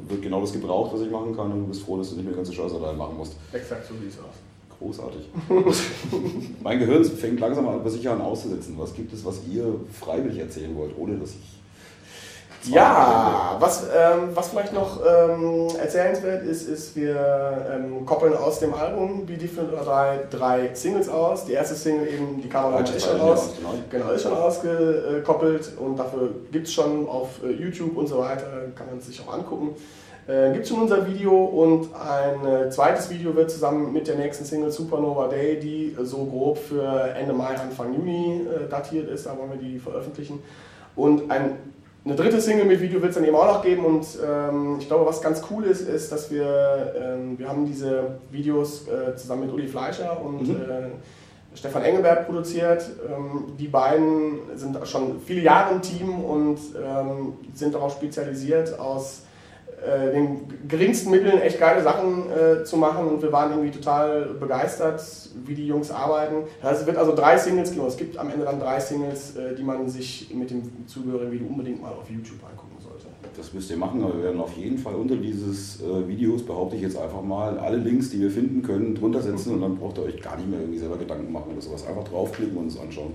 wird 0.08 0.22
genau 0.22 0.40
das 0.40 0.52
gebraucht, 0.52 0.92
was 0.94 1.02
ich 1.02 1.10
machen 1.10 1.34
kann 1.36 1.52
und 1.52 1.60
du 1.60 1.66
bist 1.66 1.82
froh, 1.82 1.96
dass 1.98 2.10
du 2.10 2.16
nicht 2.16 2.26
mehr 2.26 2.34
ganze 2.34 2.52
Scheiße 2.52 2.74
allein 2.76 2.96
machen 2.96 3.16
musst. 3.16 3.36
Exakt 3.52 3.86
so 3.86 3.94
sieht 3.94 4.10
es 4.10 4.18
aus. 4.18 4.34
Großartig. 4.78 5.28
mein 6.62 6.78
Gehirn 6.78 7.04
fängt 7.04 7.38
langsam 7.38 7.68
an, 7.68 7.74
aber 7.74 7.90
sicher 7.90 8.12
an 8.12 8.22
auszusetzen. 8.22 8.74
Was 8.78 8.94
gibt 8.94 9.12
es, 9.12 9.24
was 9.24 9.40
ihr 9.52 9.74
freiwillig 9.92 10.38
erzählen 10.38 10.74
wollt, 10.74 10.92
ohne 10.98 11.16
dass 11.18 11.30
ich 11.32 11.59
Ja, 12.64 13.56
was, 13.58 13.84
ähm, 13.84 14.30
was 14.34 14.48
vielleicht 14.48 14.74
noch 14.74 15.00
ähm, 15.00 15.68
erzählenswert 15.80 16.44
ist, 16.44 16.68
ist, 16.68 16.94
wir 16.94 17.66
ähm, 17.72 18.04
koppeln 18.04 18.36
aus 18.36 18.60
dem 18.60 18.74
Album 18.74 19.24
Be 19.24 19.34
Different 19.34 19.72
or 19.72 19.80
Die 19.80 20.36
drei 20.36 20.70
Singles 20.74 21.08
aus. 21.08 21.46
Die 21.46 21.52
erste 21.52 21.74
Single 21.74 22.06
eben, 22.06 22.42
die 22.42 22.48
Kamera 22.48 22.80
ist 22.80 23.02
schon 23.02 23.20
aus, 23.20 23.52
genau, 23.90 24.10
ist 24.10 24.22
schon 24.22 24.34
ausgekoppelt 24.34 25.72
und 25.78 25.98
dafür 25.98 26.30
gibt 26.52 26.66
es 26.66 26.74
schon 26.74 27.08
auf 27.08 27.42
äh, 27.42 27.50
YouTube 27.50 27.96
und 27.96 28.08
so 28.08 28.18
weiter, 28.18 28.46
kann 28.74 28.88
man 28.88 29.00
sich 29.00 29.20
auch 29.26 29.32
angucken. 29.32 29.74
Äh, 30.28 30.52
gibt 30.52 30.64
es 30.64 30.68
schon 30.68 30.82
unser 30.82 31.06
Video 31.06 31.32
und 31.32 31.88
ein 31.94 32.46
äh, 32.46 32.70
zweites 32.70 33.08
Video 33.08 33.34
wird 33.34 33.50
zusammen 33.50 33.90
mit 33.90 34.06
der 34.06 34.16
nächsten 34.16 34.44
Single 34.44 34.70
Supernova 34.70 35.28
Day, 35.28 35.58
die 35.58 35.96
so 36.02 36.26
grob 36.26 36.58
für 36.58 37.14
Ende 37.18 37.32
Mai, 37.32 37.56
Anfang 37.56 37.94
Juni 37.94 38.42
äh, 38.42 38.68
datiert 38.68 39.08
ist, 39.08 39.24
da 39.24 39.36
wollen 39.38 39.52
wir 39.52 39.58
die 39.58 39.78
veröffentlichen. 39.78 40.42
Und 40.94 41.30
ein 41.30 41.56
eine 42.04 42.16
dritte 42.16 42.40
Single 42.40 42.64
mit 42.64 42.80
Video 42.80 43.00
wird 43.02 43.10
es 43.10 43.16
dann 43.16 43.24
eben 43.24 43.36
auch 43.36 43.46
noch 43.46 43.62
geben 43.62 43.84
und 43.84 44.06
ähm, 44.26 44.76
ich 44.78 44.86
glaube, 44.86 45.04
was 45.04 45.20
ganz 45.20 45.42
cool 45.50 45.64
ist, 45.64 45.82
ist, 45.82 46.10
dass 46.10 46.30
wir, 46.30 46.94
ähm, 46.98 47.38
wir 47.38 47.48
haben 47.48 47.66
diese 47.66 48.18
Videos 48.30 48.86
äh, 48.88 49.14
zusammen 49.16 49.46
mit 49.46 49.52
Uli 49.52 49.68
Fleischer 49.68 50.20
und 50.22 50.48
mhm. 50.48 50.62
äh, 50.62 51.56
Stefan 51.56 51.82
Engelbert 51.82 52.26
produziert. 52.26 52.84
Ähm, 53.06 53.52
die 53.58 53.68
beiden 53.68 54.38
sind 54.54 54.78
schon 54.88 55.20
viele 55.20 55.42
Jahre 55.42 55.74
im 55.74 55.82
Team 55.82 56.24
und 56.24 56.58
ähm, 56.76 57.34
sind 57.54 57.74
darauf 57.74 57.92
spezialisiert, 57.92 58.78
aus 58.78 59.22
äh, 59.86 60.12
den 60.12 60.68
geringsten 60.68 61.10
Mitteln 61.10 61.40
echt 61.40 61.58
geile 61.58 61.82
Sachen 61.82 62.24
äh, 62.30 62.64
zu 62.64 62.76
machen 62.76 63.06
und 63.06 63.22
wir 63.22 63.32
waren 63.32 63.50
irgendwie 63.50 63.70
total 63.70 64.26
begeistert, 64.38 65.02
wie 65.46 65.54
die 65.54 65.66
Jungs 65.66 65.90
arbeiten. 65.90 66.44
es 66.62 66.86
wird 66.86 66.96
also 66.98 67.14
drei 67.14 67.38
Singles 67.38 67.72
geben, 67.72 67.86
es 67.86 67.96
gibt 67.96 68.18
am 68.18 68.30
Ende 68.30 68.44
dann 68.44 68.60
drei 68.60 68.78
Singles, 68.78 69.36
äh, 69.36 69.54
die 69.54 69.62
man 69.62 69.88
sich 69.88 70.30
mit 70.34 70.50
dem 70.50 70.86
zugehörigen 70.86 71.32
Video 71.32 71.46
unbedingt 71.46 71.80
mal 71.80 71.92
auf 71.92 72.10
YouTube 72.10 72.40
angucken 72.44 72.76
sollte. 72.78 73.06
Das 73.36 73.54
müsst 73.54 73.70
ihr 73.70 73.78
machen, 73.78 74.02
aber 74.04 74.16
wir 74.16 74.24
werden 74.24 74.40
auf 74.40 74.54
jeden 74.56 74.76
Fall 74.76 74.94
unter 74.94 75.16
dieses 75.16 75.80
äh, 75.80 76.06
Videos, 76.06 76.42
behaupte 76.42 76.76
ich 76.76 76.82
jetzt 76.82 76.98
einfach 76.98 77.22
mal, 77.22 77.58
alle 77.58 77.78
Links, 77.78 78.10
die 78.10 78.20
wir 78.20 78.30
finden 78.30 78.62
können, 78.62 78.94
drunter 78.94 79.22
setzen 79.22 79.54
und 79.54 79.62
dann 79.62 79.76
braucht 79.76 79.96
ihr 79.98 80.04
euch 80.04 80.20
gar 80.20 80.36
nicht 80.36 80.50
mehr 80.50 80.60
irgendwie 80.60 80.78
selber 80.78 80.98
Gedanken 80.98 81.32
machen 81.32 81.52
oder 81.52 81.62
sowas. 81.62 81.86
Einfach 81.86 82.04
draufklicken 82.04 82.56
und 82.56 82.64
uns 82.64 82.78
anschauen. 82.78 83.12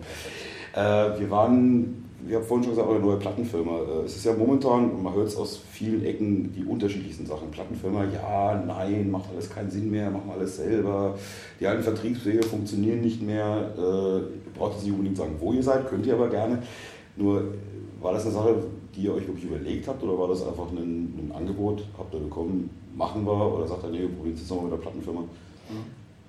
Äh, 0.74 1.20
wir 1.20 1.30
waren 1.30 2.05
ich 2.28 2.34
habe 2.34 2.44
vorhin 2.44 2.64
schon 2.64 2.74
gesagt, 2.74 2.90
eure 2.90 3.00
neue 3.00 3.18
Plattenfirma. 3.18 3.80
Äh, 3.80 4.06
es 4.06 4.16
ist 4.16 4.26
ja 4.26 4.34
momentan, 4.34 5.02
man 5.04 5.14
hört 5.14 5.28
es 5.28 5.36
aus 5.36 5.62
vielen 5.72 6.04
Ecken, 6.06 6.54
die 6.54 6.64
unterschiedlichsten 6.64 7.26
Sachen. 7.26 7.52
Plattenfirma, 7.52 8.06
ja, 8.06 8.64
nein, 8.66 9.12
macht 9.12 9.30
alles 9.32 9.50
keinen 9.50 9.70
Sinn 9.70 9.92
mehr, 9.92 10.10
machen 10.10 10.32
alles 10.32 10.58
selber. 10.58 11.16
Die 11.60 11.68
alten 11.68 11.84
Vertriebswege 11.84 12.44
funktionieren 12.44 13.02
nicht 13.02 13.22
mehr. 13.22 13.74
Äh, 13.78 14.58
braucht 14.58 14.78
es 14.78 14.84
nicht 14.84 14.92
unbedingt 14.92 15.18
sagen, 15.18 15.36
wo 15.40 15.54
ihr 15.54 15.64
seid, 15.64 15.88
könnt 15.88 16.06
ihr 16.06 16.14
aber 16.14 16.30
gerne. 16.30 16.60
Nur, 17.16 17.54
war 18.02 18.14
das 18.14 18.24
eine 18.26 18.34
Sache, 18.34 18.56
die 18.96 19.04
ihr 19.04 19.14
euch 19.14 19.28
wirklich 19.28 19.46
überlegt 19.46 19.88
habt 19.88 20.02
oder 20.04 20.18
war 20.18 20.28
das 20.28 20.46
einfach 20.46 20.70
ein, 20.72 20.78
ein 20.78 21.32
Angebot, 21.36 21.84
habt 21.98 22.14
ihr 22.14 22.20
bekommen, 22.20 22.70
machen 22.96 23.26
wir 23.26 23.54
oder 23.54 23.68
sagt 23.68 23.84
ihr, 23.84 23.90
nee, 23.90 24.00
wir 24.00 24.10
probieren 24.10 24.36
es 24.36 24.42
jetzt 24.42 24.50
nochmal 24.50 24.66
mit 24.66 24.74
der 24.74 24.82
Plattenfirma? 24.84 25.24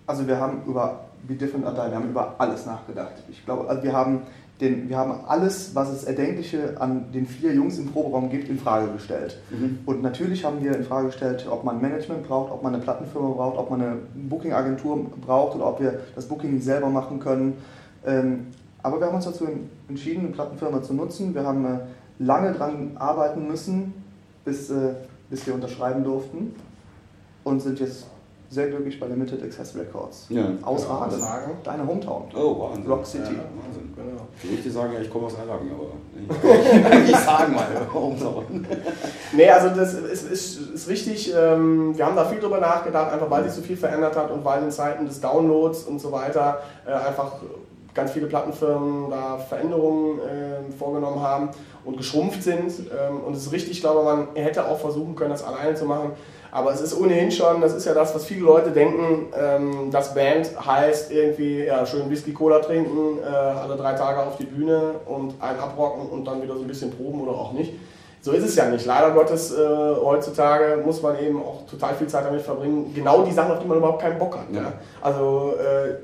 Also 0.07 0.27
wir 0.27 0.38
haben 0.38 0.62
über 0.66 1.07
Be 1.27 1.35
Different 1.35 1.66
Adult, 1.66 1.90
wir 1.90 1.96
haben 1.96 2.11
über 2.11 2.35
alles 2.38 2.66
nachgedacht. 2.66 3.14
Ich 3.29 3.44
glaube, 3.44 3.68
also 3.68 3.83
wir 3.83 3.92
haben 3.92 4.22
den, 4.61 4.88
wir 4.88 4.97
haben 4.97 5.25
alles, 5.27 5.75
was 5.75 5.90
es 5.90 6.05
Erdenkliche 6.05 6.81
an 6.81 7.12
den 7.12 7.27
vier 7.27 7.53
Jungs 7.53 7.79
im 7.79 7.88
Proberaum 7.92 8.31
gibt, 8.31 8.49
in 8.49 8.59
Frage 8.59 8.90
gestellt. 8.92 9.38
Mhm. 9.51 9.81
Und 9.85 10.03
natürlich 10.03 10.45
haben 10.45 10.62
wir 10.62 10.75
in 10.75 10.85
Frage 10.85 11.09
gestellt, 11.09 11.47
ob 11.51 11.62
man 11.64 11.81
Management 11.81 12.27
braucht, 12.27 12.51
ob 12.51 12.62
man 12.62 12.75
eine 12.75 12.83
Plattenfirma 12.83 13.29
braucht, 13.29 13.59
ob 13.59 13.71
man 13.71 13.83
eine 13.83 13.97
Booking-Agentur 14.14 15.11
braucht 15.21 15.57
oder 15.57 15.69
ob 15.69 15.81
wir 15.81 16.01
das 16.14 16.27
Booking 16.27 16.55
nicht 16.55 16.64
selber 16.64 16.88
machen 16.88 17.21
können. 17.21 17.59
Ähm, 18.07 18.47
aber 18.83 18.99
wir 18.99 19.09
haben 19.09 19.16
uns 19.16 19.27
dazu 19.27 19.47
entschieden, 19.88 20.21
eine 20.21 20.29
Plattenfirma 20.31 20.83
zu 20.83 20.95
nutzen. 20.95 21.35
Wir 21.35 21.45
haben 21.45 21.64
äh, 21.64 21.79
lange 22.19 22.53
daran 22.53 22.92
arbeiten 22.95 23.47
müssen, 23.47 23.92
bis, 24.45 24.71
äh, 24.71 24.95
bis 25.29 25.47
wir 25.47 25.55
unterschreiben 25.55 26.03
durften 26.03 26.55
und 27.45 27.61
sind 27.61 27.79
jetzt 27.81 28.07
sehr 28.51 28.69
glücklich 28.69 28.99
bei 29.01 29.07
Limited 29.07 29.43
Access 29.43 29.75
Records. 29.77 30.27
Ja. 30.29 30.45
Aus 30.63 30.83
genau, 30.83 30.95
Aachen. 30.95 31.57
Deine 31.65 31.87
Hometown. 31.87 32.25
Oh, 32.35 32.61
Wahnsinn. 32.61 32.87
Rock 32.87 33.07
City. 33.07 33.25
Ja, 33.25 33.41
Wahnsinn. 33.65 33.93
Genau. 33.97 34.23
Gerüchte 34.43 34.71
sagen 34.71 34.93
ja, 34.93 35.01
ich 35.01 35.11
komme 35.11 35.27
aus 35.27 35.35
Erlangen, 35.35 35.71
aber 35.73 37.05
ich 37.05 37.17
sagen 37.17 37.55
mal 37.55 37.67
Hometown. 37.93 38.67
nee, 39.33 39.51
also 39.51 39.69
das 39.71 39.95
ist, 39.95 40.31
ist, 40.31 40.61
ist 40.75 40.89
richtig. 40.89 41.35
Ähm, 41.37 41.97
wir 41.97 42.07
haben 42.07 42.17
da 42.17 42.25
viel 42.25 42.41
drüber 42.41 42.61
nachgedacht, 42.61 43.13
einfach 43.13 43.31
weil 43.31 43.45
sich 43.45 43.53
so 43.53 43.63
viel 43.63 43.77
verändert 43.77 44.17
hat 44.17 44.31
und 44.31 44.45
weil 44.45 44.63
in 44.63 44.71
Zeiten 44.71 45.07
des 45.07 45.21
Downloads 45.21 45.85
und 45.85 46.01
so 46.01 46.13
weiter 46.13 46.61
äh, 46.87 46.93
einfach 46.93 47.33
ganz 47.97 48.13
viele 48.13 48.27
Plattenfirmen 48.27 49.11
da 49.11 49.39
Veränderungen 49.39 50.21
äh, 50.21 50.73
vorgenommen 50.79 51.21
haben 51.21 51.49
und 51.85 51.97
geschrumpft 51.97 52.43
sind. 52.43 52.71
Ähm, 52.71 53.21
und 53.27 53.35
es 53.35 53.47
ist 53.47 53.53
richtig, 53.53 53.73
ich 53.73 53.81
glaube, 53.81 54.05
man 54.05 54.29
hätte 54.35 54.67
auch 54.67 54.79
versuchen 54.79 55.17
können, 55.17 55.31
das 55.31 55.43
alleine 55.43 55.75
zu 55.75 55.87
machen. 55.87 56.13
Aber 56.57 56.73
es 56.73 56.81
ist 56.81 56.99
ohnehin 56.99 57.31
schon, 57.31 57.61
das 57.61 57.75
ist 57.75 57.85
ja 57.85 57.92
das, 57.92 58.14
was 58.14 58.25
viele 58.25 58.40
Leute 58.40 58.71
denken, 58.71 59.27
ähm, 59.38 59.90
dass 59.90 60.14
Band 60.14 60.53
heißt 60.59 61.12
irgendwie 61.12 61.64
ja, 61.64 61.85
schön 61.85 62.09
Whisky 62.09 62.33
Cola 62.33 62.61
trinken, 62.61 63.19
äh, 63.23 63.27
alle 63.27 63.77
drei 63.77 63.92
Tage 63.92 64.21
auf 64.21 64.38
die 64.38 64.47
Bühne 64.47 64.92
und 65.05 65.35
einen 65.38 65.61
abrocken 65.61 66.09
und 66.09 66.25
dann 66.25 66.40
wieder 66.40 66.55
so 66.55 66.62
ein 66.62 66.66
bisschen 66.66 66.90
proben 66.92 67.21
oder 67.21 67.33
auch 67.33 67.53
nicht. 67.53 67.75
So 68.23 68.33
ist 68.33 68.42
es 68.42 68.57
ja 68.57 68.71
nicht. 68.71 68.87
Leider 68.87 69.11
Gottes, 69.11 69.53
äh, 69.53 69.59
heutzutage 70.03 70.83
muss 70.83 71.03
man 71.03 71.19
eben 71.19 71.42
auch 71.42 71.66
total 71.66 71.95
viel 71.95 72.07
Zeit 72.07 72.25
damit 72.25 72.40
verbringen, 72.40 72.90
genau 72.95 73.23
die 73.23 73.33
Sachen, 73.33 73.53
auf 73.53 73.59
die 73.59 73.66
man 73.66 73.77
überhaupt 73.77 74.01
keinen 74.01 74.19
Bock 74.19 74.38
hat. 74.38 74.47
Ja. 74.51 74.62
Ja? 74.62 74.73
Also 75.03 75.57
äh, 75.59 75.97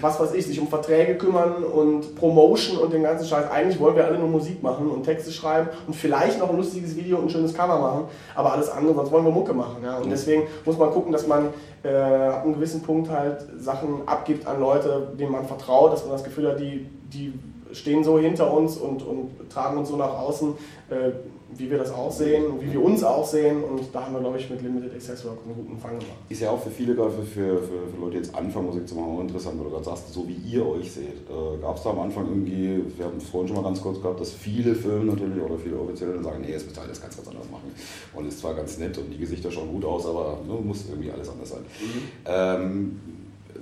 was 0.00 0.20
weiß 0.20 0.34
ich, 0.34 0.46
sich 0.46 0.60
um 0.60 0.68
Verträge 0.68 1.16
kümmern 1.16 1.64
und 1.64 2.14
Promotion 2.16 2.78
und 2.78 2.92
den 2.92 3.02
ganzen 3.02 3.26
Scheiß. 3.26 3.50
Eigentlich 3.50 3.80
wollen 3.80 3.96
wir 3.96 4.04
alle 4.04 4.18
nur 4.18 4.28
Musik 4.28 4.62
machen 4.62 4.90
und 4.90 5.04
Texte 5.04 5.32
schreiben 5.32 5.68
und 5.86 5.94
vielleicht 5.94 6.38
noch 6.38 6.50
ein 6.50 6.56
lustiges 6.56 6.96
Video 6.96 7.18
und 7.18 7.24
ein 7.24 7.30
schönes 7.30 7.54
Cover 7.54 7.78
machen, 7.78 8.04
aber 8.34 8.52
alles 8.52 8.70
andere, 8.70 8.94
sonst 8.94 9.10
wollen 9.10 9.24
wir 9.24 9.32
Mucke 9.32 9.52
machen. 9.52 9.82
Ja? 9.82 9.98
Und 9.98 10.10
deswegen 10.10 10.44
muss 10.64 10.78
man 10.78 10.90
gucken, 10.90 11.12
dass 11.12 11.26
man 11.26 11.48
äh, 11.82 11.88
ab 11.88 12.44
einem 12.44 12.54
gewissen 12.54 12.82
Punkt 12.82 13.10
halt 13.10 13.46
Sachen 13.58 14.06
abgibt 14.06 14.46
an 14.46 14.60
Leute, 14.60 15.12
denen 15.18 15.32
man 15.32 15.46
vertraut, 15.46 15.92
dass 15.92 16.04
man 16.04 16.12
das 16.12 16.24
Gefühl 16.24 16.48
hat, 16.48 16.60
die, 16.60 16.86
die 17.12 17.32
stehen 17.72 18.04
so 18.04 18.18
hinter 18.18 18.52
uns 18.52 18.76
und, 18.76 19.02
und 19.02 19.30
tragen 19.48 19.78
uns 19.78 19.88
so 19.88 19.96
nach 19.96 20.18
außen, 20.18 20.54
äh, 20.90 21.10
wie 21.56 21.70
wir 21.70 21.78
das 21.78 21.92
auch 21.92 22.10
sehen 22.10 22.46
und 22.46 22.62
wie 22.62 22.72
wir 22.72 22.82
uns 22.82 23.02
auch 23.02 23.26
sehen. 23.26 23.62
Und 23.62 23.82
da 23.92 24.04
haben 24.04 24.14
wir, 24.14 24.20
glaube 24.20 24.38
ich, 24.38 24.48
mit 24.48 24.62
Limited 24.62 24.94
Access 24.94 25.24
Work 25.24 25.38
einen 25.44 25.54
guten 25.54 25.78
Fang 25.78 25.98
gemacht. 25.98 26.18
Ist 26.28 26.40
ja 26.40 26.50
auch 26.50 26.62
für 26.62 26.70
viele, 26.70 26.94
gerade 26.94 27.10
für, 27.10 27.22
für, 27.22 27.58
für 27.58 28.00
Leute, 28.00 28.12
die 28.12 28.16
jetzt 28.18 28.34
anfangen, 28.34 28.66
Musik 28.66 28.88
zu 28.88 28.94
machen, 28.94 29.16
auch 29.16 29.20
interessant, 29.20 29.58
weil 29.58 29.64
du 29.64 29.70
gerade 29.70 29.84
sagst, 29.84 30.12
so 30.12 30.26
wie 30.28 30.34
ihr 30.34 30.66
euch 30.66 30.90
seht. 30.90 31.28
Äh, 31.28 31.60
Gab 31.60 31.76
es 31.76 31.82
da 31.82 31.90
am 31.90 32.00
Anfang 32.00 32.26
irgendwie, 32.28 32.82
wir 32.96 33.04
haben 33.04 33.18
es 33.18 33.28
vorhin 33.28 33.48
schon 33.48 33.56
mal 33.56 33.68
ganz 33.68 33.80
kurz 33.80 34.00
gehabt, 34.00 34.20
dass 34.20 34.32
viele 34.32 34.74
Firmen 34.74 35.06
natürlich 35.06 35.42
oder 35.42 35.58
viele 35.58 35.78
Offizielle 35.78 36.14
dann 36.14 36.24
sagen, 36.24 36.40
nee, 36.40 36.52
es 36.52 36.64
müsst 36.64 36.76
ihr 36.78 36.82
alles 36.82 37.00
ganz, 37.00 37.16
ganz 37.16 37.28
anders 37.28 37.50
machen. 37.50 37.72
Und 38.14 38.28
ist 38.28 38.40
zwar 38.40 38.54
ganz 38.54 38.78
nett 38.78 38.96
und 38.98 39.10
die 39.10 39.18
Gesichter 39.18 39.50
schauen 39.50 39.70
gut 39.72 39.84
aus, 39.84 40.06
aber 40.06 40.38
ne, 40.46 40.54
muss 40.54 40.84
irgendwie 40.88 41.10
alles 41.10 41.28
anders 41.28 41.50
sein. 41.50 41.60
Mhm. 41.60 42.02
Ähm, 42.26 43.00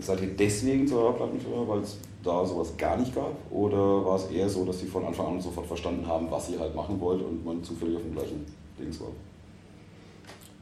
seid 0.01 0.21
ihr 0.23 0.29
deswegen 0.29 0.87
zu 0.87 0.97
eurer 0.97 1.15
Plattenfirma, 1.15 1.67
weil 1.67 1.81
es 1.81 1.99
da 2.23 2.45
sowas 2.45 2.77
gar 2.77 2.97
nicht 2.97 3.15
gab? 3.15 3.33
Oder 3.51 4.05
war 4.05 4.17
es 4.17 4.31
eher 4.31 4.49
so, 4.49 4.65
dass 4.65 4.81
sie 4.81 4.87
von 4.87 5.05
Anfang 5.05 5.27
an 5.27 5.41
sofort 5.41 5.67
verstanden 5.67 6.07
haben, 6.07 6.31
was 6.31 6.51
ihr 6.51 6.59
halt 6.59 6.75
machen 6.75 7.01
wollt 7.01 7.23
und 7.23 7.45
man 7.45 7.63
zufällig 7.63 7.97
auf 7.97 8.03
dem 8.03 8.15
gleichen 8.15 8.47
Dings 8.79 9.01
war? 9.01 9.09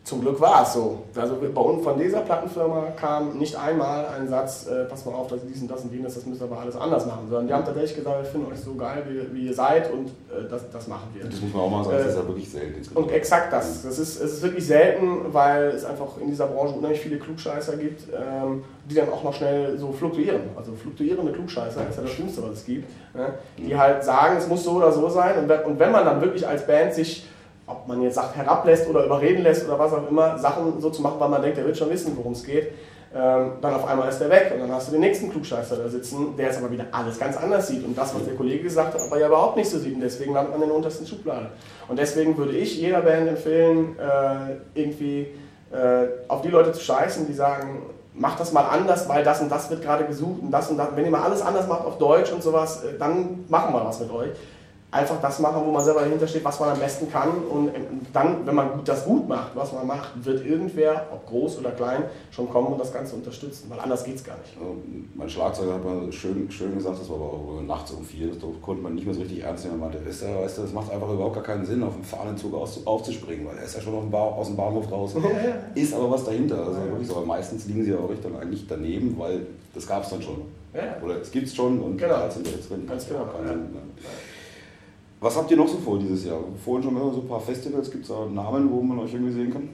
Zum 0.06 0.20
Glück 0.20 0.40
war 0.40 0.62
es 0.62 0.74
so. 0.74 1.02
Also 1.16 1.34
bei 1.52 1.60
uns 1.60 1.82
von 1.82 1.98
dieser 1.98 2.20
Plattenfirma 2.20 2.92
kam 2.96 3.38
nicht 3.38 3.56
einmal 3.56 4.06
ein 4.06 4.28
Satz, 4.28 4.68
äh, 4.68 4.84
pass 4.84 5.04
mal 5.04 5.12
auf, 5.12 5.26
dass 5.26 5.40
dies 5.44 5.60
und 5.62 5.68
das 5.68 5.82
und 5.82 5.92
jenes, 5.92 6.14
das 6.14 6.24
müsst 6.26 6.40
ihr 6.40 6.44
aber 6.44 6.60
alles 6.60 6.76
anders 6.76 7.04
machen, 7.06 7.26
sondern 7.28 7.48
die 7.48 7.52
haben 7.52 7.64
tatsächlich 7.64 7.96
gesagt, 7.96 8.22
wir 8.22 8.24
finden 8.24 8.52
euch 8.52 8.60
so 8.60 8.76
geil, 8.76 9.02
wie, 9.08 9.34
wie 9.34 9.46
ihr 9.48 9.54
seid 9.54 9.92
und 9.92 10.06
äh, 10.06 10.48
das, 10.48 10.70
das 10.70 10.86
machen 10.86 11.08
wir. 11.12 11.24
Das 11.24 11.40
muss 11.40 11.52
man 11.52 11.62
auch 11.62 11.70
mal 11.70 11.82
sagen, 11.82 11.96
äh, 11.96 11.98
das 12.04 12.12
ist 12.12 12.18
ja 12.18 12.28
wirklich 12.28 12.48
selten. 12.48 12.96
Und 12.96 13.10
exakt 13.10 13.52
das. 13.52 13.82
das 13.82 13.98
ist, 13.98 14.20
es 14.20 14.32
ist 14.34 14.42
wirklich 14.42 14.64
selten, 14.64 15.34
weil 15.34 15.70
es 15.70 15.84
einfach 15.84 16.18
in 16.20 16.28
dieser 16.28 16.46
Branche 16.46 16.76
unheimlich 16.76 17.00
viele 17.00 17.18
Klugscheißer 17.18 17.76
gibt, 17.76 18.02
ähm, 18.14 18.62
die 18.88 18.94
dann 18.94 19.08
auch 19.08 19.24
noch 19.24 19.34
schnell 19.34 19.76
so 19.76 19.90
fluktuieren. 19.90 20.42
Also 20.56 20.72
fluktuierende 20.74 21.32
Klugscheißer 21.32 21.80
ist 21.90 21.96
ja 21.96 22.02
das 22.02 22.12
Schlimmste, 22.12 22.44
was 22.44 22.52
es 22.52 22.64
gibt. 22.64 22.88
Ne? 23.12 23.34
Die 23.58 23.76
halt 23.76 24.04
sagen, 24.04 24.36
es 24.36 24.46
muss 24.46 24.62
so 24.62 24.74
oder 24.74 24.92
so 24.92 25.08
sein 25.08 25.36
und 25.36 25.50
und 25.66 25.80
wenn 25.80 25.90
man 25.90 26.04
dann 26.04 26.20
wirklich 26.20 26.46
als 26.46 26.64
Band 26.64 26.94
sich 26.94 27.26
ob 27.66 27.88
man 27.88 28.00
jetzt 28.02 28.14
sagt, 28.14 28.36
herablässt 28.36 28.88
oder 28.88 29.04
überreden 29.04 29.42
lässt 29.42 29.66
oder 29.66 29.78
was 29.78 29.92
auch 29.92 30.08
immer, 30.08 30.38
Sachen 30.38 30.80
so 30.80 30.90
zu 30.90 31.02
machen, 31.02 31.18
weil 31.18 31.28
man 31.28 31.42
denkt, 31.42 31.58
der 31.58 31.66
wird 31.66 31.76
schon 31.76 31.90
wissen, 31.90 32.16
worum 32.16 32.32
es 32.32 32.44
geht, 32.44 32.72
ähm, 33.14 33.52
dann 33.60 33.74
auf 33.74 33.86
einmal 33.86 34.08
ist 34.08 34.18
der 34.18 34.30
weg 34.30 34.52
und 34.54 34.60
dann 34.60 34.70
hast 34.72 34.88
du 34.88 34.92
den 34.92 35.00
nächsten 35.00 35.30
Klugscheißer 35.30 35.76
da 35.76 35.88
sitzen, 35.88 36.36
der 36.36 36.46
jetzt 36.46 36.58
aber 36.58 36.70
wieder 36.70 36.84
alles 36.92 37.18
ganz 37.18 37.36
anders 37.36 37.66
sieht 37.66 37.84
und 37.84 37.96
das, 37.96 38.14
was 38.14 38.24
der 38.24 38.34
Kollege 38.34 38.64
gesagt 38.64 38.94
hat, 38.94 39.00
aber 39.00 39.18
ja 39.18 39.26
überhaupt 39.26 39.56
nicht 39.56 39.70
so 39.70 39.78
sieht 39.78 39.94
und 39.94 40.00
deswegen 40.00 40.34
landet 40.34 40.52
man 40.52 40.62
in 40.62 40.68
der 40.68 40.76
untersten 40.76 41.06
Schublade. 41.06 41.50
Und 41.88 41.98
deswegen 41.98 42.36
würde 42.36 42.52
ich 42.52 42.80
jeder 42.80 43.00
Band 43.00 43.28
empfehlen, 43.28 43.96
äh, 43.98 44.78
irgendwie 44.78 45.28
äh, 45.72 46.06
auf 46.28 46.42
die 46.42 46.48
Leute 46.48 46.72
zu 46.72 46.80
scheißen, 46.80 47.26
die 47.26 47.32
sagen, 47.32 47.82
macht 48.12 48.38
das 48.38 48.52
mal 48.52 48.64
anders, 48.64 49.08
weil 49.08 49.24
das 49.24 49.40
und 49.40 49.50
das 49.50 49.70
wird 49.70 49.82
gerade 49.82 50.04
gesucht 50.04 50.42
und 50.42 50.50
das 50.50 50.70
und 50.70 50.76
das. 50.76 50.88
Wenn 50.94 51.04
ihr 51.04 51.10
mal 51.10 51.22
alles 51.22 51.42
anders 51.42 51.66
macht 51.66 51.84
auf 51.84 51.98
Deutsch 51.98 52.32
und 52.32 52.42
sowas, 52.42 52.84
äh, 52.84 52.98
dann 52.98 53.44
machen 53.48 53.74
wir 53.74 53.84
was 53.84 54.00
mit 54.00 54.10
euch 54.10 54.30
einfach 54.90 55.20
das 55.20 55.40
machen, 55.40 55.62
wo 55.64 55.70
man 55.70 55.82
selber 55.84 56.00
dahinter 56.00 56.26
steht, 56.26 56.44
was 56.44 56.60
man 56.60 56.70
am 56.70 56.78
besten 56.78 57.10
kann. 57.10 57.30
Und 57.50 57.70
dann, 58.12 58.46
wenn 58.46 58.54
man 58.54 58.84
das 58.84 59.04
gut 59.04 59.28
macht, 59.28 59.54
was 59.54 59.72
man 59.72 59.86
macht, 59.86 60.24
wird 60.24 60.46
irgendwer, 60.46 61.06
ob 61.12 61.26
groß 61.26 61.58
oder 61.58 61.72
klein, 61.72 62.04
schon 62.30 62.48
kommen 62.48 62.68
und 62.68 62.80
das 62.80 62.92
Ganze 62.92 63.16
unterstützen, 63.16 63.66
weil 63.68 63.80
anders 63.80 64.04
geht 64.04 64.16
es 64.16 64.24
gar 64.24 64.36
nicht. 64.38 64.56
Mein 65.14 65.28
Schlagzeuger 65.28 65.74
hat 65.74 65.84
mal 65.84 66.10
schön, 66.12 66.50
schön 66.50 66.74
gesagt, 66.74 67.00
das 67.00 67.08
war 67.10 67.16
aber 67.16 67.24
auch 67.26 67.62
nachts 67.66 67.90
um 67.90 68.04
vier, 68.04 68.28
das 68.28 68.38
konnte 68.62 68.82
man 68.82 68.94
nicht 68.94 69.06
mehr 69.06 69.14
so 69.14 69.20
richtig 69.20 69.42
ernst 69.42 69.64
nehmen. 69.64 69.80
Er 69.80 69.88
meinte, 69.88 70.06
weißt 70.06 70.22
du, 70.22 70.26
weißt 70.42 70.58
du, 70.58 70.62
das 70.62 70.72
macht 70.72 70.90
einfach 70.90 71.10
überhaupt 71.10 71.34
gar 71.34 71.44
keinen 71.44 71.66
Sinn, 71.66 71.82
auf 71.82 71.94
dem 71.94 72.04
fahrenden 72.04 72.36
Zug 72.36 72.54
aufzuspringen, 72.54 73.46
weil 73.46 73.58
er 73.58 73.64
ist 73.64 73.74
ja 73.74 73.80
schon 73.80 73.94
auf 73.94 74.04
dem 74.04 74.14
aus 74.14 74.46
dem 74.46 74.56
Bahnhof 74.56 74.86
draußen. 74.86 75.22
ist 75.74 75.94
aber 75.94 76.10
was 76.10 76.24
dahinter. 76.24 76.58
Also 76.58 76.80
wirklich 76.84 77.08
so, 77.08 77.16
aber 77.16 77.26
meistens 77.26 77.66
liegen 77.66 77.84
sie 77.84 77.94
auch 77.94 78.10
dann 78.22 78.36
eigentlich 78.36 78.66
daneben, 78.66 79.16
weil 79.18 79.46
das 79.74 79.86
gab 79.86 80.04
es 80.04 80.10
dann 80.10 80.22
schon. 80.22 80.42
Ja. 80.72 80.96
Oder 81.02 81.20
es 81.20 81.30
gibt 81.30 81.46
es 81.46 81.54
schon 81.54 81.80
und 81.80 81.96
genau. 81.96 82.14
da 82.14 82.30
sind 82.30 82.46
wir 82.46 82.52
jetzt 82.52 82.70
drin. 82.70 82.86
Ganz 82.86 83.06
genau. 83.06 83.20
Ja. 83.20 83.54
Was 85.20 85.36
habt 85.36 85.50
ihr 85.50 85.56
noch 85.56 85.68
so 85.68 85.78
vor 85.78 85.98
dieses 85.98 86.24
Jahr? 86.24 86.38
Vorhin 86.62 86.84
schon 86.84 86.94
mal 86.94 87.12
so 87.12 87.20
ein 87.20 87.28
paar 87.28 87.40
Festivals, 87.40 87.90
gibt 87.90 88.04
es 88.04 88.10
da 88.10 88.26
Namen, 88.26 88.70
wo 88.70 88.82
man 88.82 88.98
euch 88.98 89.14
irgendwie 89.14 89.32
sehen 89.32 89.52
kann? 89.52 89.68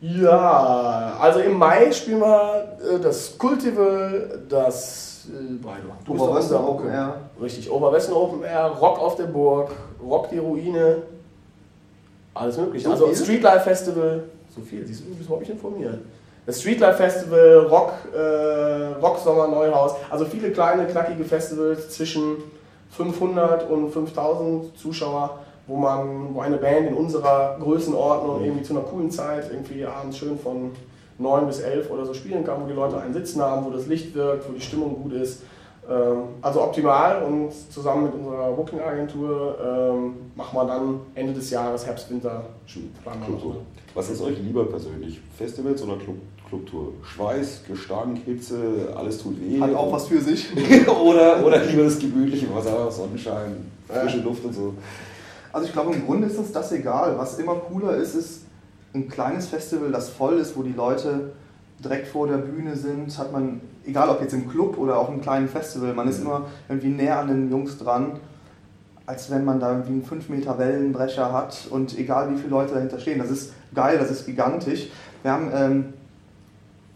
Ja, 0.00 1.16
also 1.18 1.38
im 1.40 1.56
Mai 1.56 1.90
spielen 1.92 2.20
wir 2.20 2.76
äh, 2.78 3.00
das 3.00 3.38
Cultival, 3.38 4.42
das 4.48 5.28
äh, 5.32 6.10
Oberwesten 6.10 6.56
Open 6.56 6.90
Air. 6.90 7.20
Richtig, 7.40 7.70
Oberwesten 7.70 8.12
Open 8.12 8.42
Air, 8.42 8.66
Rock 8.66 8.98
auf 8.98 9.16
der 9.16 9.24
Burg, 9.24 9.70
Rock 10.02 10.28
die 10.30 10.38
Ruine, 10.38 11.02
alles 12.34 12.58
mögliche. 12.58 12.84
So 12.84 12.92
also 12.92 13.06
viel? 13.06 13.16
Streetlife 13.16 13.60
Festival, 13.60 14.24
so 14.54 14.60
viel, 14.60 14.86
siehst 14.86 15.00
du, 15.00 15.04
du 15.04 15.14
bist 15.14 15.22
überhaupt 15.22 15.48
nicht 15.48 15.52
informiert. 15.52 16.00
Das 16.44 16.60
Streetlife 16.60 16.98
Festival, 16.98 17.66
Rock, 17.70 17.92
äh, 18.14 19.00
Rock 19.00 19.18
Sommer 19.18 19.48
Neuhaus, 19.48 19.94
also 20.10 20.26
viele 20.26 20.50
kleine, 20.50 20.84
knackige 20.86 21.24
Festivals 21.24 21.88
zwischen 21.88 22.42
500 22.96 23.68
und 23.68 23.90
5000 23.90 24.78
Zuschauer, 24.78 25.38
wo 25.66 25.76
man, 25.76 26.34
wo 26.34 26.40
eine 26.40 26.56
Band 26.56 26.88
in 26.88 26.94
unserer 26.94 27.56
Größenordnung 27.58 28.44
irgendwie 28.44 28.62
zu 28.62 28.74
einer 28.74 28.82
coolen 28.82 29.10
Zeit 29.10 29.50
irgendwie 29.50 29.84
abends 29.84 30.18
schön 30.18 30.38
von 30.38 30.72
9 31.18 31.46
bis 31.46 31.60
11 31.60 31.90
oder 31.90 32.04
so 32.04 32.14
spielen 32.14 32.44
kann, 32.44 32.62
wo 32.62 32.66
die 32.66 32.74
Leute 32.74 32.98
einen 32.98 33.14
Sitzen 33.14 33.40
haben, 33.42 33.64
wo 33.64 33.70
das 33.70 33.86
Licht 33.86 34.14
wirkt, 34.14 34.48
wo 34.48 34.52
die 34.52 34.60
Stimmung 34.60 35.02
gut 35.02 35.12
ist. 35.12 35.42
Ähm, 35.88 36.22
also 36.40 36.62
optimal 36.62 37.22
und 37.22 37.52
zusammen 37.52 38.04
mit 38.04 38.14
unserer 38.14 38.52
Booking-Agentur 38.52 39.58
ähm, 39.62 40.14
machen 40.34 40.56
wir 40.56 40.64
dann 40.64 41.00
Ende 41.14 41.32
des 41.32 41.50
Jahres, 41.50 41.86
Herbst, 41.86 42.10
Winter, 42.10 42.44
Clubtour. 42.66 43.56
Was 43.94 44.10
ist 44.10 44.22
euch 44.22 44.38
lieber 44.38 44.64
persönlich? 44.64 45.20
Festivals 45.36 45.82
oder 45.82 45.96
Club, 45.96 46.16
Clubtour? 46.48 46.92
Schweiß, 47.02 47.62
Gestank, 47.66 48.18
Hitze, 48.24 48.92
alles 48.96 49.18
tut 49.18 49.40
weh? 49.40 49.60
Hat 49.60 49.74
auch 49.74 49.92
was 49.92 50.08
für 50.08 50.20
sich. 50.20 50.48
oder, 50.88 51.44
oder 51.44 51.64
lieber 51.64 51.84
das 51.84 51.98
gemütliche 51.98 52.52
Wasser, 52.54 52.90
Sonnenschein, 52.90 53.70
frische 53.88 54.18
Luft 54.18 54.44
und 54.44 54.52
so? 54.52 54.74
Also 55.52 55.66
ich 55.66 55.72
glaube, 55.72 55.94
im 55.94 56.04
Grunde 56.04 56.26
ist 56.26 56.36
uns 56.36 56.52
das 56.52 56.72
egal. 56.72 57.16
Was 57.16 57.38
immer 57.38 57.54
cooler 57.54 57.96
ist, 57.96 58.14
ist 58.14 58.42
ein 58.94 59.08
kleines 59.08 59.48
Festival, 59.48 59.90
das 59.92 60.08
voll 60.08 60.38
ist, 60.38 60.56
wo 60.56 60.62
die 60.62 60.72
Leute 60.72 61.32
direkt 61.82 62.06
vor 62.06 62.26
der 62.26 62.38
Bühne 62.38 62.76
sind, 62.76 63.16
hat 63.18 63.32
man, 63.32 63.60
egal 63.84 64.08
ob 64.08 64.20
jetzt 64.20 64.32
im 64.32 64.48
Club 64.48 64.78
oder 64.78 64.98
auch 64.98 65.08
im 65.08 65.20
kleinen 65.20 65.48
Festival, 65.48 65.94
man 65.94 66.08
ist 66.08 66.20
mhm. 66.20 66.26
immer 66.26 66.46
irgendwie 66.68 66.88
näher 66.88 67.18
an 67.18 67.28
den 67.28 67.50
Jungs 67.50 67.78
dran, 67.78 68.20
als 69.06 69.30
wenn 69.30 69.44
man 69.44 69.60
da 69.60 69.72
irgendwie 69.72 69.92
einen 69.92 70.04
5 70.04 70.28
Meter 70.28 70.58
Wellenbrecher 70.58 71.32
hat 71.32 71.66
und 71.70 71.98
egal 71.98 72.30
wie 72.30 72.36
viele 72.36 72.50
Leute 72.50 72.74
dahinter 72.74 72.98
stehen. 72.98 73.18
Das 73.18 73.30
ist 73.30 73.52
geil, 73.74 73.98
das 73.98 74.10
ist 74.10 74.24
gigantisch. 74.24 74.88
Wir 75.22 75.32
haben, 75.32 75.50
ähm, 75.54 75.84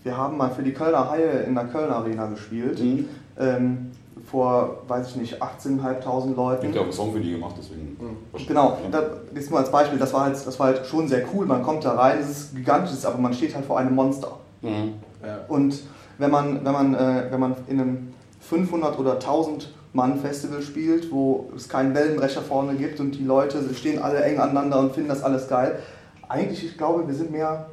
wir 0.04 0.16
haben 0.16 0.36
mal 0.36 0.50
für 0.50 0.62
die 0.62 0.72
Kölner 0.72 1.10
Haie 1.10 1.42
in 1.46 1.54
der 1.54 1.64
Kölner 1.64 1.96
Arena 1.96 2.26
gespielt. 2.26 2.80
Mhm. 2.80 3.08
Ähm, 3.38 3.90
vor, 4.30 4.82
weiß 4.86 5.10
ich 5.10 5.16
nicht, 5.16 5.42
18.500 5.42 6.34
Leuten. 6.34 6.66
Ich 6.66 6.72
habe 6.72 6.84
einen 6.84 6.92
Song 6.92 7.12
für 7.12 7.20
die 7.20 7.32
gemacht, 7.32 7.54
deswegen. 7.58 7.96
Mhm. 7.98 8.46
Genau, 8.46 8.78
ja. 8.82 8.90
das 8.90 9.42
ist 9.42 9.50
nur 9.50 9.58
als 9.58 9.70
Beispiel, 9.70 9.98
das 9.98 10.12
war, 10.12 10.24
halt, 10.24 10.34
das 10.34 10.58
war 10.58 10.66
halt 10.66 10.86
schon 10.86 11.08
sehr 11.08 11.24
cool. 11.32 11.46
Man 11.46 11.62
kommt 11.62 11.84
da 11.84 11.94
rein, 11.94 12.18
es 12.20 12.28
ist 12.28 12.56
gigantisch, 12.56 13.04
aber 13.04 13.18
man 13.18 13.32
steht 13.32 13.54
halt 13.54 13.64
vor 13.64 13.78
einem 13.78 13.94
Monster. 13.94 14.32
Mhm. 14.60 14.94
Ja. 15.24 15.38
Und 15.48 15.80
wenn 16.18 16.30
man, 16.30 16.64
wenn, 16.64 16.72
man, 16.72 16.94
äh, 16.94 17.26
wenn 17.30 17.40
man 17.40 17.56
in 17.68 17.80
einem 17.80 18.12
500 18.40 18.98
oder 18.98 19.14
1000 19.14 19.72
Mann 19.92 20.18
Festival 20.18 20.62
spielt, 20.62 21.10
wo 21.10 21.50
es 21.56 21.68
keinen 21.68 21.94
Wellenbrecher 21.94 22.42
vorne 22.42 22.74
gibt 22.74 23.00
und 23.00 23.12
die 23.12 23.24
Leute 23.24 23.62
stehen 23.74 24.00
alle 24.00 24.22
eng 24.22 24.38
aneinander 24.38 24.78
und 24.78 24.92
finden 24.92 25.08
das 25.08 25.22
alles 25.22 25.48
geil. 25.48 25.78
Eigentlich, 26.28 26.64
ich 26.64 26.76
glaube, 26.76 27.06
wir 27.06 27.14
sind 27.14 27.30
mehr 27.30 27.66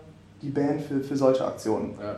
die 0.45 0.51
Band 0.51 0.81
für, 0.81 1.01
für 1.01 1.15
solche 1.15 1.45
Aktionen. 1.45 1.95
Ja. 2.01 2.15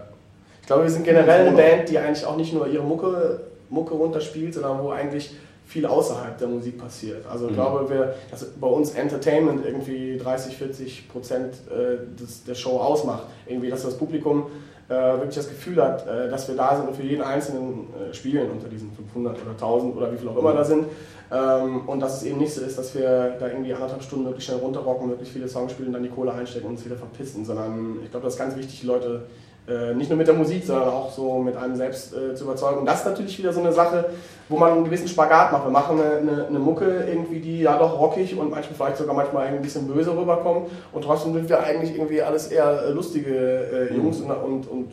Ich 0.61 0.67
glaube, 0.67 0.83
wir 0.83 0.89
sind 0.89 1.05
generell 1.05 1.47
eine 1.47 1.55
Band, 1.55 1.89
die 1.89 1.97
eigentlich 1.97 2.25
auch 2.25 2.35
nicht 2.35 2.53
nur 2.53 2.67
ihre 2.67 2.83
Mucke, 2.83 3.39
Mucke 3.69 3.93
runterspielt, 3.93 4.53
sondern 4.53 4.83
wo 4.83 4.89
eigentlich 4.89 5.33
viel 5.65 5.85
außerhalb 5.85 6.37
der 6.37 6.47
Musik 6.47 6.77
passiert. 6.77 7.25
Also 7.29 7.45
ich 7.45 7.51
mhm. 7.51 7.55
glaube, 7.55 7.89
wir, 7.89 8.15
dass 8.31 8.45
bei 8.45 8.67
uns 8.67 8.91
Entertainment 8.91 9.65
irgendwie 9.65 10.17
30, 10.17 10.57
40 10.57 11.09
Prozent 11.09 11.55
äh, 11.69 12.21
des, 12.21 12.43
der 12.43 12.55
Show 12.55 12.77
ausmacht. 12.77 13.23
Irgendwie, 13.45 13.69
dass 13.69 13.83
das 13.83 13.97
Publikum 13.97 14.47
wirklich 14.95 15.35
das 15.35 15.49
Gefühl 15.49 15.83
hat, 15.83 16.07
äh, 16.07 16.29
dass 16.29 16.47
wir 16.47 16.55
da 16.55 16.77
sind 16.77 16.87
und 16.87 16.95
für 16.95 17.03
jeden 17.03 17.21
Einzelnen 17.21 17.87
äh, 17.93 18.13
spielen 18.13 18.49
unter 18.51 18.69
diesen 18.69 18.91
500 18.93 19.41
oder 19.41 19.51
1000 19.51 19.95
oder 19.95 20.11
wie 20.11 20.17
viel 20.17 20.29
auch 20.29 20.37
immer 20.37 20.53
da 20.53 20.63
sind. 20.63 20.85
Ähm, 21.29 21.87
und 21.87 21.99
dass 21.99 22.17
es 22.17 22.23
eben 22.23 22.37
nicht 22.37 22.53
so 22.53 22.61
ist, 22.61 22.77
dass 22.77 22.95
wir 22.95 23.35
da 23.37 23.47
irgendwie 23.47 23.73
anderthalb 23.73 24.01
Stunden 24.01 24.25
möglichst 24.25 24.49
schnell 24.49 24.61
runterrocken, 24.61 25.07
möglichst 25.09 25.33
viele 25.33 25.49
Songs 25.49 25.73
spielen, 25.73 25.91
dann 25.91 26.03
die 26.03 26.09
Kohle 26.09 26.31
einstecken 26.31 26.67
und 26.67 26.73
uns 26.73 26.85
wieder 26.85 26.95
verpissen, 26.95 27.43
sondern 27.43 27.99
ich 28.03 28.11
glaube, 28.11 28.25
das 28.25 28.35
ist 28.35 28.39
ganz 28.39 28.55
wichtig, 28.55 28.79
die 28.79 28.87
Leute 28.87 29.23
äh, 29.67 29.93
nicht 29.93 30.09
nur 30.09 30.17
mit 30.17 30.27
der 30.27 30.35
Musik, 30.35 30.63
sondern 30.65 30.87
auch 30.87 31.11
so 31.11 31.39
mit 31.39 31.57
einem 31.57 31.75
selbst 31.75 32.13
äh, 32.13 32.33
zu 32.35 32.45
überzeugen. 32.45 32.79
Und 32.79 32.85
das 32.85 32.99
ist 32.99 33.05
natürlich 33.05 33.37
wieder 33.37 33.51
so 33.51 33.59
eine 33.59 33.73
Sache, 33.73 34.05
wo 34.47 34.57
man 34.57 34.71
einen 34.71 34.85
gewissen 34.85 35.09
Spagat 35.09 35.51
macht. 35.51 35.65
Wir 35.65 35.71
machen 35.71 35.99
eine, 35.99 36.17
eine, 36.17 36.47
eine, 36.47 36.59
Mucke 36.59 37.05
irgendwie, 37.05 37.39
die 37.39 37.61
ja 37.61 37.77
doch 37.77 37.99
rockig 37.99 38.37
und 38.37 38.49
manchmal 38.49 38.75
vielleicht 38.75 38.97
sogar 38.97 39.13
manchmal 39.13 39.47
ein 39.47 39.61
bisschen 39.61 39.85
böse 39.87 40.17
rüberkommt. 40.17 40.69
Und 40.93 41.03
trotzdem 41.03 41.33
sind 41.33 41.49
wir 41.49 41.61
eigentlich 41.61 41.95
irgendwie 41.95 42.21
alles 42.21 42.47
eher 42.47 42.91
lustige 42.91 43.89
äh. 43.91 43.93
Jungs 43.93 44.19
mhm. 44.19 44.29
und, 44.29 44.37
und, 44.37 44.67
und 44.67 44.91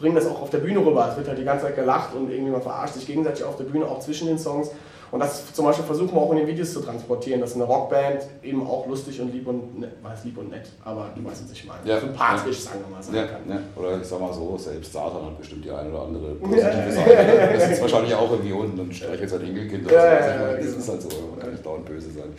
bringen 0.00 0.14
das 0.14 0.26
auch 0.26 0.40
auf 0.40 0.50
der 0.50 0.58
Bühne 0.58 0.78
rüber. 0.78 1.08
Es 1.10 1.16
wird 1.18 1.28
halt 1.28 1.38
die 1.38 1.44
ganze 1.44 1.66
Zeit 1.66 1.76
gelacht 1.76 2.14
und 2.14 2.30
irgendwie 2.30 2.52
man 2.52 2.62
verarscht 2.62 2.94
sich 2.94 3.06
gegenseitig 3.06 3.44
auf 3.44 3.56
der 3.56 3.64
Bühne, 3.64 3.84
auch 3.84 4.00
zwischen 4.00 4.26
den 4.26 4.38
Songs. 4.38 4.70
Und 5.10 5.20
das 5.20 5.52
zum 5.52 5.64
Beispiel 5.64 5.84
versuchen 5.84 6.14
wir 6.14 6.20
auch 6.20 6.32
in 6.32 6.38
den 6.38 6.46
Videos 6.46 6.72
zu 6.72 6.80
transportieren, 6.80 7.40
dass 7.40 7.54
eine 7.54 7.64
Rockband 7.64 8.22
eben 8.42 8.66
auch 8.66 8.86
lustig 8.86 9.20
und 9.20 9.32
lieb 9.32 9.46
und 9.46 9.80
nett, 9.80 9.92
weiß 10.02 10.24
lieb 10.24 10.38
und 10.38 10.50
nett, 10.50 10.68
aber 10.84 11.10
du 11.14 11.24
weißt, 11.24 11.44
was 11.44 11.52
ich 11.52 11.64
meine. 11.64 11.80
Ja. 11.84 12.00
Sympathisch, 12.00 12.60
sagen 12.60 12.80
wir 12.86 12.96
mal, 12.96 13.02
sein 13.02 13.14
ja, 13.14 13.26
kann. 13.26 13.42
Ja. 13.48 13.60
Oder 13.76 14.00
ich 14.00 14.06
sag 14.06 14.20
mal 14.20 14.32
so, 14.32 14.56
selbst 14.58 14.92
Satan 14.92 15.26
hat 15.26 15.38
bestimmt 15.38 15.64
die 15.64 15.70
eine 15.70 15.90
oder 15.90 16.02
andere 16.02 16.34
positive 16.34 16.92
Sache. 16.92 17.50
Das 17.54 17.70
ist 17.70 17.80
wahrscheinlich 17.80 18.14
auch 18.14 18.30
irgendwie 18.30 18.52
unten 18.52 18.80
und 18.80 18.94
streichelt 18.94 19.30
sein 19.30 19.42
Enkelkind. 19.42 19.90
Ja, 19.90 20.04
ja, 20.04 20.50
ja, 20.50 20.56
das 20.56 20.66
ist 20.66 20.88
halt 20.88 21.02
so, 21.02 21.08
man 21.30 21.38
kann 21.40 21.50
nicht 21.52 21.64
dauernd 21.64 21.84
böse 21.84 22.10
sein. 22.10 22.34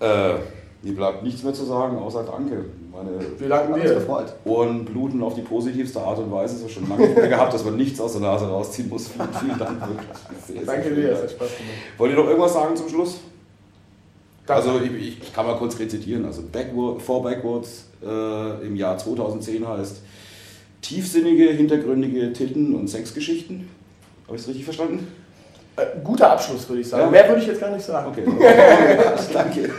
Äh, 0.00 0.34
mir 0.86 0.94
bleibt 0.94 1.22
nichts 1.24 1.42
mehr 1.42 1.52
zu 1.52 1.64
sagen, 1.64 1.98
außer 1.98 2.22
Danke. 2.22 2.64
Meine 2.92 3.10
wir 3.38 3.48
danken 3.48 3.74
dir. 3.74 3.94
Gefreut. 3.94 4.32
Ohren 4.44 4.84
bluten 4.84 5.22
auf 5.22 5.34
die 5.34 5.42
positivste 5.42 6.00
Art 6.00 6.18
und 6.18 6.30
Weise. 6.30 6.56
Es 6.56 6.62
ist 6.62 6.70
schon 6.70 6.88
lange 6.88 7.08
nicht 7.08 7.16
mehr 7.16 7.28
gehabt, 7.28 7.52
dass 7.52 7.64
man 7.64 7.76
nichts 7.76 8.00
aus 8.00 8.12
der 8.12 8.22
Nase 8.22 8.46
rausziehen 8.46 8.88
muss. 8.88 9.08
Vielen, 9.08 9.28
vielen 9.32 9.58
Dank. 9.58 9.80
Wirklich. 9.80 10.06
Sehr, 10.46 10.64
Danke 10.64 10.94
dir, 10.94 11.12
es 11.12 11.22
hat 11.22 11.30
Spaß 11.32 11.48
gemacht. 11.56 11.74
Wollt 11.98 12.12
ihr 12.12 12.16
noch 12.16 12.26
irgendwas 12.26 12.52
sagen 12.52 12.76
zum 12.76 12.88
Schluss? 12.88 13.18
Danke. 14.46 14.62
Also 14.62 14.80
ich, 14.80 15.20
ich, 15.20 15.34
kann 15.34 15.44
mal 15.44 15.56
kurz 15.56 15.78
rezitieren. 15.78 16.24
Also 16.24 16.42
Backward, 16.50 17.02
For 17.02 17.22
Backwards 17.22 17.88
äh, 18.02 18.66
im 18.66 18.76
Jahr 18.76 18.96
2010 18.96 19.66
heißt 19.66 20.02
tiefsinnige, 20.82 21.48
hintergründige 21.50 22.32
Titten- 22.32 22.74
und 22.76 22.88
Sexgeschichten. 22.88 23.68
Habe 24.26 24.36
ich 24.36 24.42
es 24.42 24.48
richtig 24.48 24.64
verstanden? 24.64 25.08
Äh, 25.76 26.00
guter 26.02 26.30
Abschluss, 26.30 26.66
würde 26.68 26.80
ich 26.80 26.88
sagen. 26.88 27.04
Ja. 27.04 27.10
Mehr 27.10 27.28
würde 27.28 27.42
ich 27.42 27.48
jetzt 27.48 27.60
gar 27.60 27.70
nicht 27.70 27.84
sagen. 27.84 28.10
Okay. 28.10 28.24
Danke. 29.32 29.70